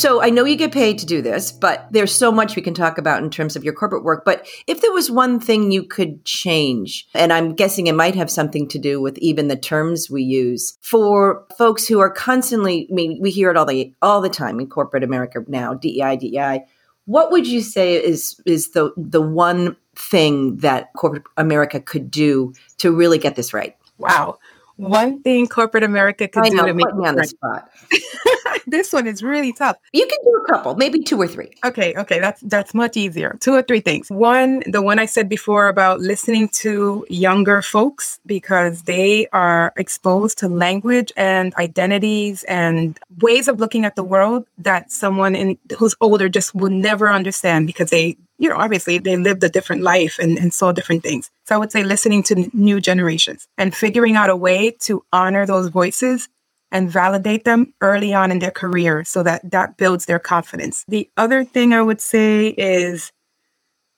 So 0.00 0.22
I 0.22 0.30
know 0.30 0.46
you 0.46 0.56
get 0.56 0.72
paid 0.72 0.98
to 1.00 1.04
do 1.04 1.20
this, 1.20 1.52
but 1.52 1.86
there's 1.90 2.14
so 2.14 2.32
much 2.32 2.56
we 2.56 2.62
can 2.62 2.72
talk 2.72 2.96
about 2.96 3.22
in 3.22 3.28
terms 3.28 3.54
of 3.54 3.64
your 3.64 3.74
corporate 3.74 4.02
work. 4.02 4.24
But 4.24 4.48
if 4.66 4.80
there 4.80 4.92
was 4.92 5.10
one 5.10 5.38
thing 5.38 5.72
you 5.72 5.82
could 5.82 6.24
change, 6.24 7.06
and 7.12 7.30
I'm 7.34 7.54
guessing 7.54 7.86
it 7.86 7.94
might 7.94 8.14
have 8.14 8.30
something 8.30 8.66
to 8.68 8.78
do 8.78 8.98
with 8.98 9.18
even 9.18 9.48
the 9.48 9.56
terms 9.56 10.08
we 10.08 10.22
use 10.22 10.78
for 10.80 11.44
folks 11.58 11.86
who 11.86 12.00
are 12.00 12.08
constantly, 12.08 12.88
I 12.90 12.94
mean, 12.94 13.18
we 13.20 13.30
hear 13.30 13.50
it 13.50 13.58
all 13.58 13.66
the 13.66 13.92
all 14.00 14.22
the 14.22 14.30
time 14.30 14.58
in 14.58 14.68
corporate 14.68 15.04
America 15.04 15.44
now, 15.48 15.74
DEI, 15.74 16.16
DEI. 16.16 16.64
What 17.04 17.30
would 17.30 17.46
you 17.46 17.60
say 17.60 18.02
is 18.02 18.40
is 18.46 18.70
the 18.70 18.94
the 18.96 19.20
one 19.20 19.76
thing 19.96 20.56
that 20.58 20.94
corporate 20.94 21.24
America 21.36 21.78
could 21.78 22.10
do 22.10 22.54
to 22.78 22.90
really 22.90 23.18
get 23.18 23.36
this 23.36 23.52
right? 23.52 23.76
Wow. 23.98 24.38
One 24.76 25.20
thing 25.20 25.46
corporate 25.46 25.84
America 25.84 26.26
could 26.26 26.44
do 26.44 26.56
to 26.56 26.72
make 26.72 26.86
put 26.86 26.96
me 26.96 27.06
on 27.06 27.16
the 27.16 27.24
spot. 27.24 27.70
this 28.66 28.92
one 28.92 29.06
is 29.06 29.22
really 29.22 29.52
tough. 29.52 29.76
You 29.92 30.06
can 30.06 30.18
do 30.22 30.42
a 30.44 30.52
couple, 30.52 30.74
maybe 30.76 31.02
two 31.02 31.20
or 31.20 31.26
three. 31.26 31.50
Okay, 31.64 31.94
okay, 31.96 32.20
that's 32.20 32.40
that's 32.42 32.74
much 32.74 32.96
easier. 32.96 33.36
Two 33.40 33.54
or 33.54 33.62
three 33.62 33.80
things. 33.80 34.10
One, 34.10 34.62
the 34.66 34.82
one 34.82 34.98
I 34.98 35.06
said 35.06 35.28
before 35.28 35.68
about 35.68 36.00
listening 36.00 36.48
to 36.64 37.06
younger 37.08 37.62
folks 37.62 38.20
because 38.26 38.82
they 38.82 39.26
are 39.32 39.72
exposed 39.76 40.38
to 40.38 40.48
language 40.48 41.12
and 41.16 41.54
identities 41.56 42.44
and 42.44 42.98
ways 43.20 43.48
of 43.48 43.60
looking 43.60 43.84
at 43.84 43.96
the 43.96 44.04
world 44.04 44.46
that 44.58 44.90
someone 44.90 45.34
in 45.34 45.58
who's 45.78 45.94
older 46.00 46.28
just 46.28 46.54
would 46.54 46.72
never 46.72 47.10
understand 47.10 47.66
because 47.66 47.90
they 47.90 48.16
you 48.40 48.48
know, 48.48 48.56
obviously 48.56 48.96
they 48.96 49.16
lived 49.18 49.44
a 49.44 49.50
different 49.50 49.82
life 49.82 50.18
and, 50.18 50.38
and 50.38 50.52
saw 50.52 50.72
different 50.72 51.02
things. 51.02 51.30
So 51.44 51.54
I 51.54 51.58
would 51.58 51.70
say 51.70 51.84
listening 51.84 52.22
to 52.24 52.50
new 52.54 52.80
generations 52.80 53.46
and 53.58 53.74
figuring 53.74 54.16
out 54.16 54.30
a 54.30 54.36
way 54.36 54.70
to 54.80 55.04
honor 55.12 55.44
those 55.44 55.68
voices 55.68 56.26
and 56.72 56.90
validate 56.90 57.44
them 57.44 57.74
early 57.80 58.14
on 58.14 58.30
in 58.30 58.38
their 58.38 58.50
career 58.50 59.04
so 59.04 59.22
that 59.22 59.50
that 59.50 59.76
builds 59.76 60.06
their 60.06 60.18
confidence. 60.18 60.84
The 60.88 61.10
other 61.16 61.44
thing 61.44 61.72
I 61.72 61.82
would 61.82 62.00
say 62.00 62.48
is 62.48 63.12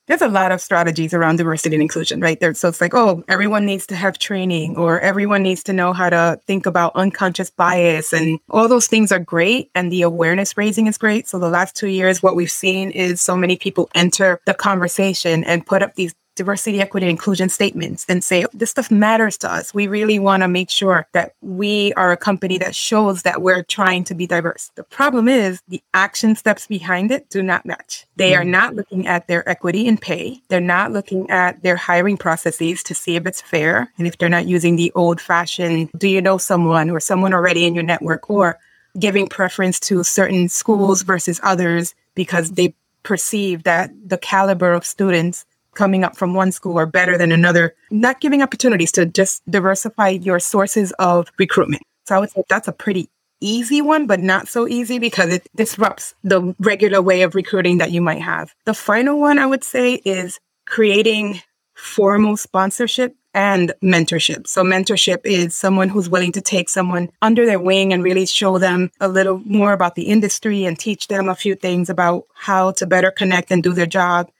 there's 0.09 0.21
a 0.21 0.29
lot 0.29 0.51
of 0.51 0.61
strategies 0.61 1.15
around 1.15 1.37
diversity 1.37 1.77
and 1.77 1.83
inclusion, 1.83 2.21
right? 2.21 2.39
There, 2.41 2.53
so 2.55 2.69
it's 2.69 2.81
like, 2.81 2.93
oh, 2.93 3.23
everyone 3.29 3.65
needs 3.65 3.87
to 3.87 3.95
have 3.95 4.19
training 4.19 4.77
or 4.77 4.99
everyone 4.99 5.45
needs 5.45 5.63
to 5.65 5.73
know 5.73 5.93
how 5.93 6.11
to 6.11 6.41
think 6.47 6.67
about 6.67 6.97
unconscious 6.97 7.51
bias. 7.51 8.13
And 8.13 8.41
all 8.51 8.67
those 8.67 8.89
things 8.89 9.13
are 9.13 9.21
great. 9.21 9.71
And 9.77 9.93
the 9.93 10.03
awareness 10.03 10.57
raising 10.57 10.89
is 10.89 10.99
great. 10.99 11.29
So 11.29 11.39
the 11.39 11.49
last 11.49 11.77
two 11.77 11.87
years, 11.87 12.23
what 12.23 12.35
we've 12.35 12.51
seen 12.51 12.91
is 12.91 13.21
so 13.21 13.37
many 13.37 13.57
people 13.57 13.89
enter 13.95 14.41
the 14.45 14.55
conversation 14.55 15.45
and 15.45 15.65
put 15.65 15.83
up 15.83 15.95
these 15.95 16.15
diversity, 16.35 16.81
equity, 16.81 17.09
inclusion 17.09 17.49
statements 17.49 18.07
and 18.09 18.25
say, 18.25 18.47
this 18.53 18.71
stuff 18.71 18.91
matters 18.91 19.37
to 19.39 19.53
us. 19.53 19.75
We 19.75 19.87
really 19.87 20.19
want 20.19 20.43
to 20.43 20.49
make 20.49 20.71
sure 20.71 21.07
that 21.13 21.35
we 21.41 21.93
are 21.95 22.13
a 22.13 22.17
company 22.17 22.59
that 22.59 22.75
shows 22.75 23.23
that 23.23 23.43
we're 23.43 23.63
trying 23.63 24.05
to 24.05 24.15
be 24.15 24.27
diverse. 24.27 24.71
The 24.75 24.85
problem 24.85 25.29
is 25.29 25.61
the 25.69 25.83
action 25.95 26.35
steps 26.37 26.67
behind 26.67 27.11
it 27.11 27.29
do 27.31 27.43
not 27.43 27.67
match. 27.67 28.07
They 28.17 28.35
are 28.35 28.45
mm. 28.45 28.49
not 28.49 28.75
looking 28.75 29.07
at 29.07 29.29
their 29.29 29.47
equity 29.49 29.87
in 29.87 29.99
pay. 29.99 30.41
They're 30.49 30.61
not 30.61 30.93
looking 30.93 31.29
at 31.31 31.63
their 31.63 31.77
hiring 31.77 32.17
processes 32.17 32.83
to 32.85 32.95
see 32.95 33.17
if 33.17 33.27
it's 33.27 33.41
fair. 33.41 33.93
And 33.99 34.07
if 34.07 34.19
they're 34.19 34.29
not 34.29 34.47
using 34.47 34.77
the 34.77 34.93
old 34.95 35.21
fashioned, 35.21 35.91
do 35.97 36.09
you 36.09 36.21
know 36.21 36.39
someone 36.39 36.91
or 36.91 37.01
someone 37.01 37.35
already 37.35 37.65
in 37.65 37.75
your 37.75 37.85
network 37.85 38.31
or 38.31 38.59
giving 38.99 39.27
preference 39.27 39.81
to 39.81 40.05
certain 40.05 40.49
schools 40.49 41.03
versus 41.03 41.41
others 41.43 41.95
because 42.15 42.53
they 42.53 42.75
perceive 43.03 43.65
that 43.65 43.91
the 44.07 44.19
caliber 44.19 44.73
of 44.73 44.87
students 44.87 45.45
coming 45.75 46.05
up 46.05 46.17
from 46.17 46.35
one 46.35 46.53
school 46.53 46.79
are 46.79 46.87
better 46.87 47.17
than 47.19 47.33
another, 47.33 47.75
not 47.91 48.21
giving 48.21 48.43
opportunities 48.43 48.93
to 48.93 49.07
just 49.07 49.43
diversify 49.51 50.09
your 50.09 50.39
sources 50.41 50.93
of 50.99 51.31
recruitment. 51.39 51.83
So 52.07 52.17
I 52.17 52.19
would 52.19 52.31
say 52.31 52.43
that's 52.49 52.69
a 52.69 52.73
pretty 52.73 53.09
easy 53.41 53.83
one, 53.83 54.07
but 54.07 54.21
not 54.21 54.49
so 54.49 54.69
easy 54.69 54.99
because 54.99 55.33
it 55.33 55.49
disrupts 55.55 56.15
the 56.23 56.55
regular 56.61 57.03
way 57.03 57.23
of 57.23 57.35
recruiting 57.35 57.79
that 57.79 57.91
you 57.91 58.01
might 58.01 58.23
have. 58.23 58.55
The 58.65 58.75
final 58.75 59.19
one 59.19 59.39
I 59.39 59.47
would 59.47 59.65
say 59.65 59.95
is 60.05 60.39
creating 60.67 61.41
formal 61.75 62.37
sponsorship 62.37 63.17
and 63.35 63.73
mentorship. 63.83 64.47
So 64.47 64.63
mentorship 64.63 65.21
is 65.25 65.57
someone 65.57 65.89
who's 65.89 66.09
willing 66.09 66.33
to 66.33 66.41
take 66.41 66.69
someone 66.69 67.11
under 67.23 67.47
their 67.47 67.59
wing 67.59 67.93
and 67.93 68.05
really 68.05 68.27
show 68.27 68.59
them 68.59 68.91
a 69.01 69.09
little 69.09 69.39
more 69.45 69.73
about 69.73 69.95
the 69.95 70.03
industry 70.03 70.65
and 70.65 70.79
teach 70.79 71.09
them 71.09 71.29
a 71.29 71.35
few 71.35 71.55
things 71.55 71.89
about 71.89 72.27
how 72.35 72.73
to 72.73 72.87
better 72.87 73.11
connect 73.11 73.51
and 73.51 73.63
do 73.63 73.73
their 73.73 73.87
job 73.87 74.31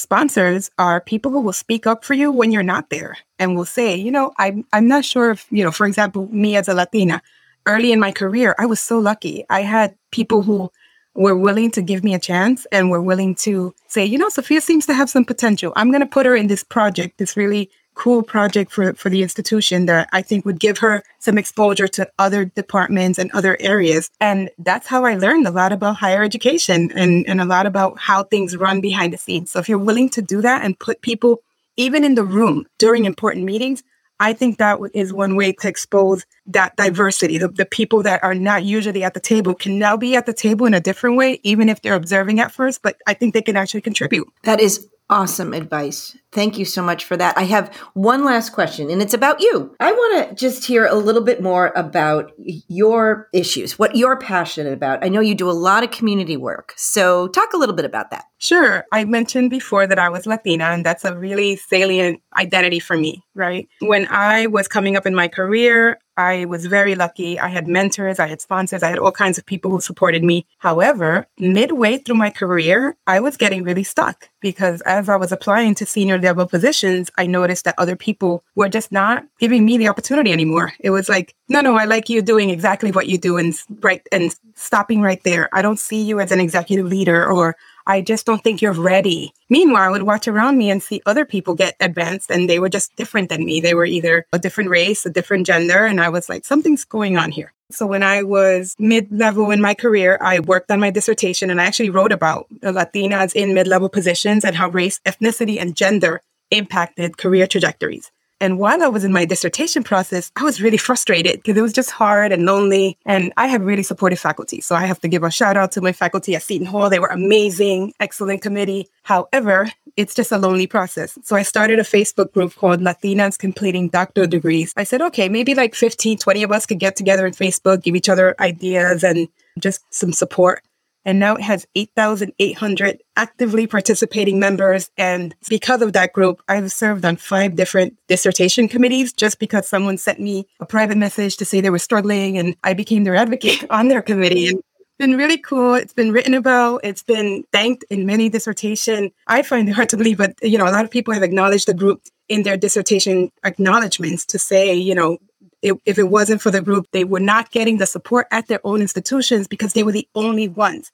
sponsors 0.00 0.70
are 0.78 1.00
people 1.00 1.30
who 1.30 1.40
will 1.40 1.52
speak 1.52 1.86
up 1.86 2.04
for 2.04 2.14
you 2.14 2.32
when 2.32 2.52
you're 2.52 2.62
not 2.62 2.90
there 2.90 3.16
and 3.38 3.56
will 3.56 3.64
say, 3.64 3.94
you 3.94 4.10
know, 4.10 4.32
I'm 4.38 4.64
I'm 4.72 4.88
not 4.88 5.04
sure 5.04 5.30
if, 5.30 5.46
you 5.50 5.62
know, 5.64 5.70
for 5.70 5.86
example, 5.86 6.28
me 6.32 6.56
as 6.56 6.68
a 6.68 6.74
Latina, 6.74 7.22
early 7.66 7.92
in 7.92 8.00
my 8.00 8.12
career, 8.12 8.54
I 8.58 8.66
was 8.66 8.80
so 8.80 8.98
lucky. 8.98 9.44
I 9.50 9.62
had 9.62 9.96
people 10.10 10.42
who 10.42 10.70
were 11.14 11.36
willing 11.36 11.70
to 11.72 11.82
give 11.82 12.04
me 12.04 12.14
a 12.14 12.18
chance 12.18 12.66
and 12.72 12.90
were 12.90 13.02
willing 13.02 13.34
to 13.34 13.74
say, 13.88 14.04
you 14.04 14.18
know, 14.18 14.28
Sofia 14.28 14.60
seems 14.60 14.86
to 14.86 14.94
have 14.94 15.10
some 15.10 15.24
potential. 15.24 15.72
I'm 15.76 15.90
going 15.90 16.00
to 16.00 16.06
put 16.06 16.26
her 16.26 16.36
in 16.36 16.46
this 16.46 16.64
project, 16.64 17.18
this 17.18 17.36
really 17.36 17.70
cool 17.94 18.22
project 18.22 18.70
for, 18.70 18.94
for 18.94 19.10
the 19.10 19.22
institution 19.22 19.86
that 19.86 20.08
I 20.12 20.22
think 20.22 20.44
would 20.44 20.60
give 20.60 20.78
her 20.78 21.02
some 21.18 21.36
exposure 21.36 21.88
to 21.88 22.10
other 22.18 22.44
departments 22.44 23.18
and 23.18 23.30
other 23.32 23.56
areas. 23.60 24.10
And 24.20 24.50
that's 24.58 24.86
how 24.86 25.04
I 25.04 25.16
learned 25.16 25.46
a 25.46 25.50
lot 25.50 25.72
about 25.72 25.96
higher 25.96 26.22
education 26.22 26.90
and, 26.92 27.26
and 27.28 27.40
a 27.40 27.44
lot 27.44 27.66
about 27.66 27.98
how 27.98 28.22
things 28.22 28.56
run 28.56 28.80
behind 28.80 29.12
the 29.12 29.18
scenes. 29.18 29.50
So 29.50 29.58
if 29.58 29.68
you're 29.68 29.78
willing 29.78 30.08
to 30.10 30.22
do 30.22 30.40
that 30.40 30.64
and 30.64 30.78
put 30.78 31.02
people 31.02 31.42
even 31.76 32.04
in 32.04 32.14
the 32.14 32.24
room 32.24 32.66
during 32.78 33.04
important 33.04 33.44
meetings, 33.44 33.82
I 34.20 34.34
think 34.34 34.58
that 34.58 34.78
is 34.92 35.14
one 35.14 35.34
way 35.34 35.52
to 35.52 35.68
expose 35.68 36.26
that 36.46 36.76
diversity. 36.76 37.38
The, 37.38 37.48
the, 37.48 37.64
people 37.64 38.02
that 38.02 38.22
are 38.22 38.34
not 38.34 38.64
usually 38.64 39.02
at 39.02 39.14
the 39.14 39.20
table 39.20 39.54
can 39.54 39.78
now 39.78 39.96
be 39.96 40.14
at 40.14 40.26
the 40.26 40.34
table 40.34 40.66
in 40.66 40.74
a 40.74 40.80
different 40.80 41.16
way, 41.16 41.40
even 41.42 41.70
if 41.70 41.80
they're 41.80 41.94
observing 41.94 42.38
at 42.38 42.52
first, 42.52 42.82
but 42.82 42.96
I 43.06 43.14
think 43.14 43.32
they 43.32 43.40
can 43.40 43.56
actually 43.56 43.80
contribute. 43.80 44.28
That 44.44 44.60
is 44.60 44.86
Awesome 45.10 45.52
advice. 45.52 46.16
Thank 46.30 46.56
you 46.56 46.64
so 46.64 46.84
much 46.84 47.04
for 47.04 47.16
that. 47.16 47.36
I 47.36 47.42
have 47.42 47.74
one 47.94 48.24
last 48.24 48.50
question, 48.50 48.90
and 48.90 49.02
it's 49.02 49.12
about 49.12 49.40
you. 49.40 49.74
I 49.80 49.90
want 49.90 50.28
to 50.28 50.34
just 50.36 50.64
hear 50.64 50.86
a 50.86 50.94
little 50.94 51.22
bit 51.22 51.42
more 51.42 51.72
about 51.74 52.30
your 52.38 53.28
issues, 53.34 53.76
what 53.76 53.96
you're 53.96 54.16
passionate 54.16 54.72
about. 54.72 55.04
I 55.04 55.08
know 55.08 55.20
you 55.20 55.34
do 55.34 55.50
a 55.50 55.52
lot 55.52 55.82
of 55.82 55.90
community 55.90 56.36
work. 56.36 56.74
So, 56.76 57.26
talk 57.26 57.52
a 57.52 57.56
little 57.56 57.74
bit 57.74 57.84
about 57.84 58.12
that. 58.12 58.26
Sure. 58.38 58.84
I 58.92 59.04
mentioned 59.04 59.50
before 59.50 59.88
that 59.88 59.98
I 59.98 60.08
was 60.10 60.26
Latina, 60.26 60.66
and 60.66 60.86
that's 60.86 61.04
a 61.04 61.18
really 61.18 61.56
salient 61.56 62.22
identity 62.38 62.78
for 62.78 62.96
me, 62.96 63.24
right? 63.34 63.68
When 63.80 64.06
I 64.06 64.46
was 64.46 64.68
coming 64.68 64.96
up 64.96 65.06
in 65.06 65.14
my 65.16 65.26
career, 65.26 65.98
I 66.20 66.44
was 66.44 66.66
very 66.66 66.94
lucky. 66.94 67.40
I 67.40 67.48
had 67.48 67.66
mentors, 67.66 68.18
I 68.18 68.26
had 68.26 68.42
sponsors, 68.42 68.82
I 68.82 68.90
had 68.90 68.98
all 68.98 69.10
kinds 69.10 69.38
of 69.38 69.46
people 69.46 69.70
who 69.70 69.80
supported 69.80 70.22
me. 70.22 70.46
However, 70.58 71.26
midway 71.38 71.96
through 71.96 72.16
my 72.16 72.28
career, 72.28 72.94
I 73.06 73.20
was 73.20 73.38
getting 73.38 73.64
really 73.64 73.84
stuck 73.84 74.28
because 74.42 74.82
as 74.82 75.08
I 75.08 75.16
was 75.16 75.32
applying 75.32 75.74
to 75.76 75.86
senior 75.86 76.18
level 76.18 76.46
positions, 76.46 77.10
I 77.16 77.26
noticed 77.26 77.64
that 77.64 77.74
other 77.78 77.96
people 77.96 78.44
were 78.54 78.68
just 78.68 78.92
not 78.92 79.24
giving 79.38 79.64
me 79.64 79.78
the 79.78 79.88
opportunity 79.88 80.30
anymore. 80.30 80.74
It 80.78 80.90
was 80.90 81.08
like, 81.08 81.34
no, 81.48 81.62
no, 81.62 81.76
I 81.76 81.86
like 81.86 82.10
you 82.10 82.20
doing 82.20 82.50
exactly 82.50 82.92
what 82.92 83.08
you 83.08 83.16
do 83.16 83.38
and 83.38 83.54
right 83.80 84.06
and 84.12 84.34
stopping 84.54 85.00
right 85.00 85.22
there. 85.24 85.48
I 85.54 85.62
don't 85.62 85.80
see 85.80 86.02
you 86.02 86.20
as 86.20 86.32
an 86.32 86.40
executive 86.40 86.84
leader 86.84 87.26
or 87.26 87.56
I 87.90 88.02
just 88.02 88.24
don't 88.24 88.40
think 88.40 88.62
you're 88.62 88.72
ready. 88.72 89.34
Meanwhile, 89.48 89.82
I 89.82 89.90
would 89.90 90.04
watch 90.04 90.28
around 90.28 90.56
me 90.56 90.70
and 90.70 90.80
see 90.80 91.02
other 91.06 91.24
people 91.24 91.56
get 91.56 91.74
advanced 91.80 92.30
and 92.30 92.48
they 92.48 92.60
were 92.60 92.68
just 92.68 92.94
different 92.94 93.30
than 93.30 93.44
me. 93.44 93.60
They 93.60 93.74
were 93.74 93.84
either 93.84 94.26
a 94.32 94.38
different 94.38 94.70
race, 94.70 95.04
a 95.04 95.10
different 95.10 95.44
gender. 95.44 95.86
And 95.86 96.00
I 96.00 96.08
was 96.08 96.28
like, 96.28 96.44
something's 96.44 96.84
going 96.84 97.16
on 97.16 97.32
here. 97.32 97.52
So 97.72 97.88
when 97.88 98.04
I 98.04 98.22
was 98.22 98.76
mid 98.78 99.10
level 99.10 99.50
in 99.50 99.60
my 99.60 99.74
career, 99.74 100.18
I 100.20 100.38
worked 100.38 100.70
on 100.70 100.78
my 100.78 100.90
dissertation 100.90 101.50
and 101.50 101.60
I 101.60 101.64
actually 101.64 101.90
wrote 101.90 102.12
about 102.12 102.46
Latinas 102.62 103.34
in 103.34 103.54
mid 103.54 103.66
level 103.66 103.88
positions 103.88 104.44
and 104.44 104.54
how 104.54 104.68
race, 104.68 105.00
ethnicity, 105.04 105.60
and 105.60 105.74
gender 105.74 106.22
impacted 106.52 107.18
career 107.18 107.48
trajectories. 107.48 108.12
And 108.40 108.58
while 108.58 108.82
I 108.82 108.88
was 108.88 109.04
in 109.04 109.12
my 109.12 109.24
dissertation 109.24 109.82
process, 109.82 110.32
I 110.34 110.44
was 110.44 110.62
really 110.62 110.78
frustrated 110.78 111.36
because 111.36 111.56
it 111.56 111.62
was 111.62 111.72
just 111.72 111.90
hard 111.90 112.32
and 112.32 112.46
lonely. 112.46 112.96
And 113.04 113.32
I 113.36 113.46
have 113.48 113.62
really 113.62 113.82
supportive 113.82 114.18
faculty. 114.18 114.60
So 114.60 114.74
I 114.74 114.86
have 114.86 115.00
to 115.00 115.08
give 115.08 115.22
a 115.22 115.30
shout 115.30 115.56
out 115.56 115.72
to 115.72 115.80
my 115.80 115.92
faculty 115.92 116.34
at 116.34 116.42
Seton 116.42 116.66
Hall. 116.66 116.88
They 116.88 116.98
were 116.98 117.08
amazing, 117.08 117.92
excellent 118.00 118.40
committee. 118.40 118.88
However, 119.02 119.70
it's 119.96 120.14
just 120.14 120.32
a 120.32 120.38
lonely 120.38 120.66
process. 120.66 121.18
So 121.22 121.36
I 121.36 121.42
started 121.42 121.78
a 121.78 121.82
Facebook 121.82 122.32
group 122.32 122.54
called 122.54 122.80
Latinas 122.80 123.38
Completing 123.38 123.88
Doctoral 123.88 124.26
Degrees. 124.26 124.72
I 124.76 124.84
said, 124.84 125.02
okay, 125.02 125.28
maybe 125.28 125.54
like 125.54 125.74
15, 125.74 126.18
20 126.18 126.42
of 126.42 126.52
us 126.52 126.64
could 126.64 126.78
get 126.78 126.96
together 126.96 127.26
in 127.26 127.34
Facebook, 127.34 127.82
give 127.82 127.94
each 127.94 128.08
other 128.08 128.34
ideas 128.40 129.04
and 129.04 129.28
just 129.58 129.82
some 129.92 130.12
support 130.12 130.62
and 131.04 131.18
now 131.18 131.34
it 131.34 131.42
has 131.42 131.66
8,800 131.74 133.02
actively 133.16 133.66
participating 133.66 134.38
members. 134.38 134.90
And 134.96 135.34
because 135.48 135.82
of 135.82 135.92
that 135.94 136.12
group, 136.12 136.42
I've 136.48 136.70
served 136.72 137.04
on 137.04 137.16
five 137.16 137.56
different 137.56 137.96
dissertation 138.08 138.68
committees 138.68 139.12
just 139.12 139.38
because 139.38 139.68
someone 139.68 139.98
sent 139.98 140.20
me 140.20 140.46
a 140.60 140.66
private 140.66 140.96
message 140.96 141.36
to 141.38 141.44
say 141.44 141.60
they 141.60 141.70
were 141.70 141.78
struggling 141.78 142.38
and 142.38 142.56
I 142.62 142.74
became 142.74 143.04
their 143.04 143.16
advocate 143.16 143.64
on 143.70 143.88
their 143.88 144.02
committee. 144.02 144.48
And 144.48 144.58
it's 144.58 144.98
been 144.98 145.16
really 145.16 145.38
cool. 145.38 145.74
It's 145.74 145.94
been 145.94 146.12
written 146.12 146.34
about. 146.34 146.82
It's 146.84 147.02
been 147.02 147.44
thanked 147.52 147.84
in 147.90 148.06
many 148.06 148.28
dissertation. 148.28 149.10
I 149.26 149.42
find 149.42 149.68
it 149.68 149.72
hard 149.72 149.88
to 149.90 149.96
believe, 149.96 150.18
but 150.18 150.34
you 150.42 150.58
know, 150.58 150.68
a 150.68 150.72
lot 150.72 150.84
of 150.84 150.90
people 150.90 151.14
have 151.14 151.22
acknowledged 151.22 151.68
the 151.68 151.74
group 151.74 152.02
in 152.28 152.42
their 152.44 152.56
dissertation 152.56 153.30
acknowledgments 153.44 154.24
to 154.26 154.38
say, 154.38 154.74
you 154.74 154.94
know, 154.94 155.18
it, 155.62 155.74
if 155.84 155.98
it 155.98 156.04
wasn't 156.08 156.40
for 156.40 156.50
the 156.50 156.62
group, 156.62 156.86
they 156.92 157.04
were 157.04 157.20
not 157.20 157.50
getting 157.50 157.78
the 157.78 157.86
support 157.86 158.26
at 158.30 158.48
their 158.48 158.60
own 158.64 158.80
institutions 158.80 159.46
because 159.46 159.72
they 159.72 159.82
were 159.82 159.92
the 159.92 160.08
only 160.14 160.48
ones. 160.48 160.90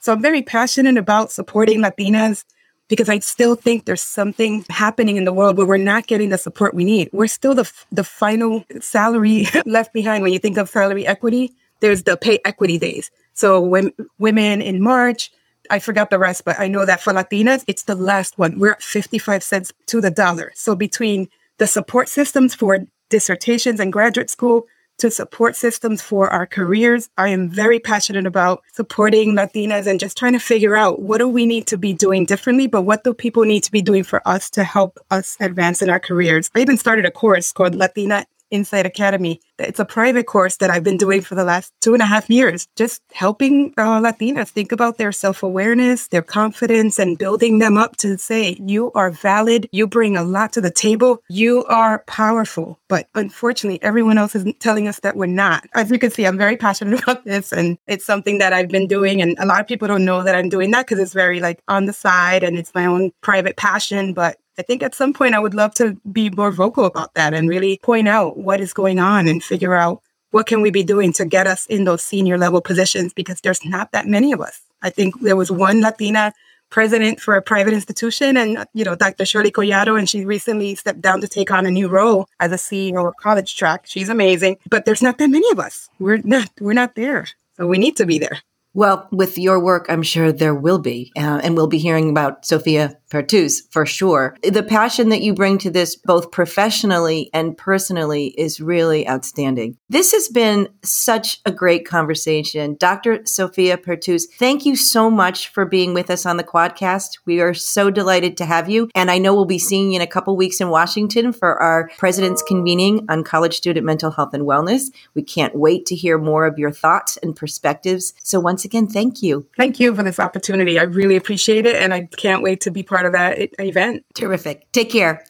So 0.00 0.12
I'm 0.12 0.22
very 0.22 0.42
passionate 0.42 0.96
about 0.96 1.30
supporting 1.32 1.80
Latinas 1.80 2.44
because 2.88 3.08
I 3.08 3.20
still 3.20 3.54
think 3.54 3.84
there's 3.84 4.02
something 4.02 4.64
happening 4.68 5.16
in 5.16 5.24
the 5.24 5.32
world 5.32 5.56
where 5.56 5.66
we're 5.66 5.76
not 5.76 6.06
getting 6.06 6.30
the 6.30 6.38
support 6.38 6.74
we 6.74 6.84
need. 6.84 7.08
We're 7.12 7.28
still 7.28 7.54
the, 7.54 7.70
the 7.92 8.04
final 8.04 8.64
salary 8.80 9.46
left 9.64 9.92
behind 9.92 10.22
when 10.22 10.32
you 10.32 10.38
think 10.38 10.58
of 10.58 10.68
salary 10.68 11.06
equity. 11.06 11.52
There's 11.80 12.02
the 12.02 12.16
pay 12.16 12.40
equity 12.44 12.78
days. 12.78 13.10
So 13.32 13.60
when 13.60 13.92
women 14.18 14.60
in 14.60 14.82
March, 14.82 15.30
I 15.70 15.78
forgot 15.78 16.10
the 16.10 16.18
rest, 16.18 16.44
but 16.44 16.58
I 16.58 16.66
know 16.66 16.84
that 16.84 17.00
for 17.00 17.12
Latinas, 17.12 17.64
it's 17.68 17.84
the 17.84 17.94
last 17.94 18.38
one. 18.38 18.58
We're 18.58 18.72
at 18.72 18.82
55 18.82 19.42
cents 19.42 19.72
to 19.86 20.00
the 20.00 20.10
dollar. 20.10 20.50
So 20.56 20.74
between 20.74 21.28
the 21.58 21.68
support 21.68 22.08
systems 22.08 22.54
for 22.54 22.80
dissertations 23.10 23.78
and 23.78 23.92
graduate 23.92 24.30
school 24.30 24.66
to 25.00 25.10
support 25.10 25.56
systems 25.56 26.02
for 26.02 26.30
our 26.30 26.46
careers. 26.46 27.08
I 27.16 27.28
am 27.28 27.48
very 27.48 27.80
passionate 27.80 28.26
about 28.26 28.62
supporting 28.72 29.34
Latinas 29.34 29.86
and 29.86 29.98
just 29.98 30.16
trying 30.16 30.34
to 30.34 30.38
figure 30.38 30.76
out 30.76 31.00
what 31.00 31.18
do 31.18 31.28
we 31.28 31.46
need 31.46 31.66
to 31.68 31.78
be 31.78 31.92
doing 31.92 32.26
differently, 32.26 32.66
but 32.66 32.82
what 32.82 33.02
do 33.02 33.14
people 33.14 33.44
need 33.44 33.64
to 33.64 33.72
be 33.72 33.82
doing 33.82 34.04
for 34.04 34.26
us 34.28 34.50
to 34.50 34.64
help 34.64 34.98
us 35.10 35.36
advance 35.40 35.82
in 35.82 35.88
our 35.88 36.00
careers. 36.00 36.50
I 36.54 36.60
even 36.60 36.76
started 36.76 37.06
a 37.06 37.10
course 37.10 37.50
called 37.50 37.74
Latina 37.74 38.26
Insight 38.50 38.86
Academy. 38.86 39.40
It's 39.58 39.80
a 39.80 39.84
private 39.84 40.26
course 40.26 40.56
that 40.56 40.70
I've 40.70 40.84
been 40.84 40.96
doing 40.96 41.20
for 41.20 41.34
the 41.34 41.44
last 41.44 41.72
two 41.80 41.92
and 41.92 42.02
a 42.02 42.06
half 42.06 42.30
years, 42.30 42.66
just 42.76 43.02
helping 43.12 43.74
uh, 43.76 44.00
Latinas 44.00 44.48
think 44.48 44.72
about 44.72 44.98
their 44.98 45.12
self 45.12 45.42
awareness, 45.42 46.08
their 46.08 46.22
confidence, 46.22 46.98
and 46.98 47.18
building 47.18 47.58
them 47.58 47.76
up 47.76 47.96
to 47.98 48.16
say, 48.18 48.56
you 48.60 48.90
are 48.92 49.10
valid. 49.10 49.68
You 49.72 49.86
bring 49.86 50.16
a 50.16 50.22
lot 50.22 50.52
to 50.54 50.60
the 50.60 50.70
table. 50.70 51.22
You 51.28 51.64
are 51.64 52.04
powerful. 52.06 52.78
But 52.88 53.08
unfortunately, 53.14 53.82
everyone 53.82 54.18
else 54.18 54.34
is 54.34 54.44
telling 54.58 54.88
us 54.88 55.00
that 55.00 55.16
we're 55.16 55.26
not. 55.26 55.66
As 55.74 55.90
you 55.90 55.98
can 55.98 56.10
see, 56.10 56.26
I'm 56.26 56.38
very 56.38 56.56
passionate 56.56 57.00
about 57.02 57.24
this, 57.24 57.52
and 57.52 57.78
it's 57.86 58.04
something 58.04 58.38
that 58.38 58.52
I've 58.52 58.68
been 58.68 58.86
doing. 58.86 59.22
And 59.22 59.36
a 59.38 59.46
lot 59.46 59.60
of 59.60 59.68
people 59.68 59.88
don't 59.88 60.04
know 60.04 60.22
that 60.22 60.34
I'm 60.34 60.48
doing 60.48 60.70
that 60.72 60.86
because 60.86 60.98
it's 60.98 61.12
very 61.12 61.40
like 61.40 61.60
on 61.68 61.86
the 61.86 61.92
side 61.92 62.42
and 62.42 62.58
it's 62.58 62.74
my 62.74 62.86
own 62.86 63.12
private 63.20 63.56
passion. 63.56 64.12
But 64.12 64.38
I 64.58 64.62
think 64.62 64.82
at 64.82 64.94
some 64.94 65.12
point 65.12 65.34
I 65.34 65.38
would 65.38 65.54
love 65.54 65.74
to 65.74 65.96
be 66.10 66.30
more 66.30 66.50
vocal 66.50 66.84
about 66.84 67.14
that 67.14 67.34
and 67.34 67.48
really 67.48 67.80
point 67.82 68.08
out 68.08 68.36
what 68.36 68.60
is 68.60 68.72
going 68.72 68.98
on 68.98 69.28
and 69.28 69.42
figure 69.42 69.74
out 69.74 70.02
what 70.30 70.46
can 70.46 70.60
we 70.60 70.70
be 70.70 70.82
doing 70.82 71.12
to 71.14 71.24
get 71.24 71.46
us 71.46 71.66
in 71.66 71.84
those 71.84 72.02
senior 72.02 72.38
level 72.38 72.60
positions 72.60 73.12
because 73.12 73.40
there's 73.40 73.64
not 73.64 73.92
that 73.92 74.06
many 74.06 74.32
of 74.32 74.40
us. 74.40 74.60
I 74.82 74.90
think 74.90 75.20
there 75.20 75.36
was 75.36 75.50
one 75.50 75.80
Latina 75.80 76.32
president 76.70 77.20
for 77.20 77.34
a 77.34 77.42
private 77.42 77.74
institution 77.74 78.36
and 78.36 78.64
you 78.74 78.84
know 78.84 78.94
Dr. 78.94 79.26
Shirley 79.26 79.50
Collado 79.50 79.98
and 79.98 80.08
she 80.08 80.24
recently 80.24 80.74
stepped 80.76 81.00
down 81.00 81.20
to 81.20 81.28
take 81.28 81.50
on 81.50 81.66
a 81.66 81.70
new 81.70 81.88
role 81.88 82.28
as 82.38 82.52
a 82.52 82.56
CEO 82.56 83.08
of 83.08 83.16
college 83.16 83.56
track. 83.56 83.82
She's 83.86 84.08
amazing, 84.08 84.56
but 84.68 84.84
there's 84.84 85.02
not 85.02 85.18
that 85.18 85.30
many 85.30 85.50
of 85.50 85.58
us. 85.58 85.88
We're 85.98 86.18
not 86.18 86.50
we're 86.60 86.72
not 86.72 86.94
there. 86.94 87.26
So 87.56 87.66
we 87.66 87.78
need 87.78 87.96
to 87.96 88.06
be 88.06 88.18
there. 88.18 88.40
Well, 88.72 89.08
with 89.10 89.36
your 89.36 89.58
work, 89.58 89.86
I'm 89.88 90.02
sure 90.02 90.30
there 90.32 90.54
will 90.54 90.78
be. 90.78 91.12
Uh, 91.16 91.40
and 91.42 91.56
we'll 91.56 91.66
be 91.66 91.78
hearing 91.78 92.10
about 92.10 92.46
Sofia 92.46 92.96
Pertuz 93.10 93.62
for 93.70 93.84
sure. 93.84 94.36
The 94.44 94.62
passion 94.62 95.08
that 95.08 95.22
you 95.22 95.34
bring 95.34 95.58
to 95.58 95.70
this, 95.70 95.96
both 95.96 96.30
professionally 96.30 97.28
and 97.34 97.56
personally, 97.56 98.28
is 98.38 98.60
really 98.60 99.08
outstanding. 99.08 99.76
This 99.88 100.12
has 100.12 100.28
been 100.28 100.68
such 100.84 101.40
a 101.44 101.50
great 101.50 101.84
conversation. 101.84 102.76
Dr. 102.78 103.26
Sofia 103.26 103.76
Pertuz, 103.76 104.22
thank 104.38 104.64
you 104.64 104.76
so 104.76 105.10
much 105.10 105.48
for 105.48 105.64
being 105.64 105.92
with 105.92 106.08
us 106.08 106.24
on 106.24 106.36
the 106.36 106.44
Quadcast. 106.44 107.18
We 107.26 107.40
are 107.40 107.54
so 107.54 107.90
delighted 107.90 108.36
to 108.36 108.46
have 108.46 108.70
you. 108.70 108.88
And 108.94 109.10
I 109.10 109.18
know 109.18 109.34
we'll 109.34 109.44
be 109.44 109.58
seeing 109.58 109.90
you 109.90 109.96
in 109.96 110.02
a 110.02 110.06
couple 110.06 110.36
weeks 110.36 110.60
in 110.60 110.68
Washington 110.68 111.32
for 111.32 111.60
our 111.60 111.90
president's 111.98 112.42
convening 112.42 113.06
on 113.08 113.24
college 113.24 113.56
student 113.56 113.84
mental 113.84 114.12
health 114.12 114.34
and 114.34 114.44
wellness. 114.44 114.84
We 115.14 115.22
can't 115.22 115.56
wait 115.56 115.86
to 115.86 115.96
hear 115.96 116.16
more 116.16 116.46
of 116.46 116.58
your 116.58 116.70
thoughts 116.70 117.16
and 117.16 117.34
perspectives. 117.34 118.14
So 118.22 118.38
once 118.60 118.66
again, 118.66 118.86
thank 118.86 119.22
you. 119.22 119.48
Thank 119.56 119.80
you 119.80 119.94
for 119.94 120.02
this 120.02 120.20
opportunity. 120.20 120.78
I 120.78 120.82
really 120.82 121.16
appreciate 121.16 121.64
it. 121.64 121.76
And 121.76 121.94
I 121.94 122.06
can't 122.18 122.42
wait 122.42 122.60
to 122.62 122.70
be 122.70 122.82
part 122.82 123.06
of 123.06 123.12
that 123.12 123.38
event. 123.58 124.04
Terrific. 124.12 124.70
Take 124.72 124.90
care. 124.90 125.24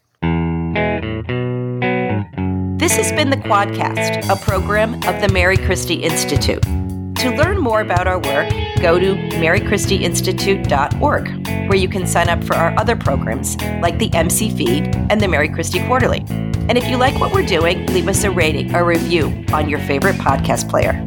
This 2.80 2.96
has 2.96 3.12
been 3.12 3.30
the 3.30 3.36
Quadcast, 3.36 4.28
a 4.28 4.34
program 4.44 4.94
of 5.06 5.20
the 5.20 5.28
Mary 5.32 5.56
Christie 5.56 6.02
Institute. 6.02 6.62
To 6.62 7.32
learn 7.36 7.60
more 7.60 7.80
about 7.80 8.08
our 8.08 8.18
work, 8.18 8.50
go 8.82 8.98
to 8.98 9.14
marychristieinstitute.org, 9.38 11.46
where 11.68 11.78
you 11.78 11.88
can 11.88 12.08
sign 12.08 12.28
up 12.28 12.42
for 12.42 12.56
our 12.56 12.76
other 12.76 12.96
programs 12.96 13.56
like 13.80 14.00
the 14.00 14.12
MC 14.12 14.50
Feed 14.50 14.92
and 15.08 15.20
the 15.20 15.28
Mary 15.28 15.48
Christie 15.48 15.86
Quarterly. 15.86 16.24
And 16.68 16.76
if 16.76 16.88
you 16.88 16.96
like 16.96 17.20
what 17.20 17.32
we're 17.32 17.46
doing, 17.46 17.86
leave 17.92 18.08
us 18.08 18.24
a 18.24 18.30
rating 18.32 18.74
or 18.74 18.84
review 18.84 19.44
on 19.52 19.68
your 19.68 19.78
favorite 19.78 20.16
podcast 20.16 20.68
player. 20.68 21.06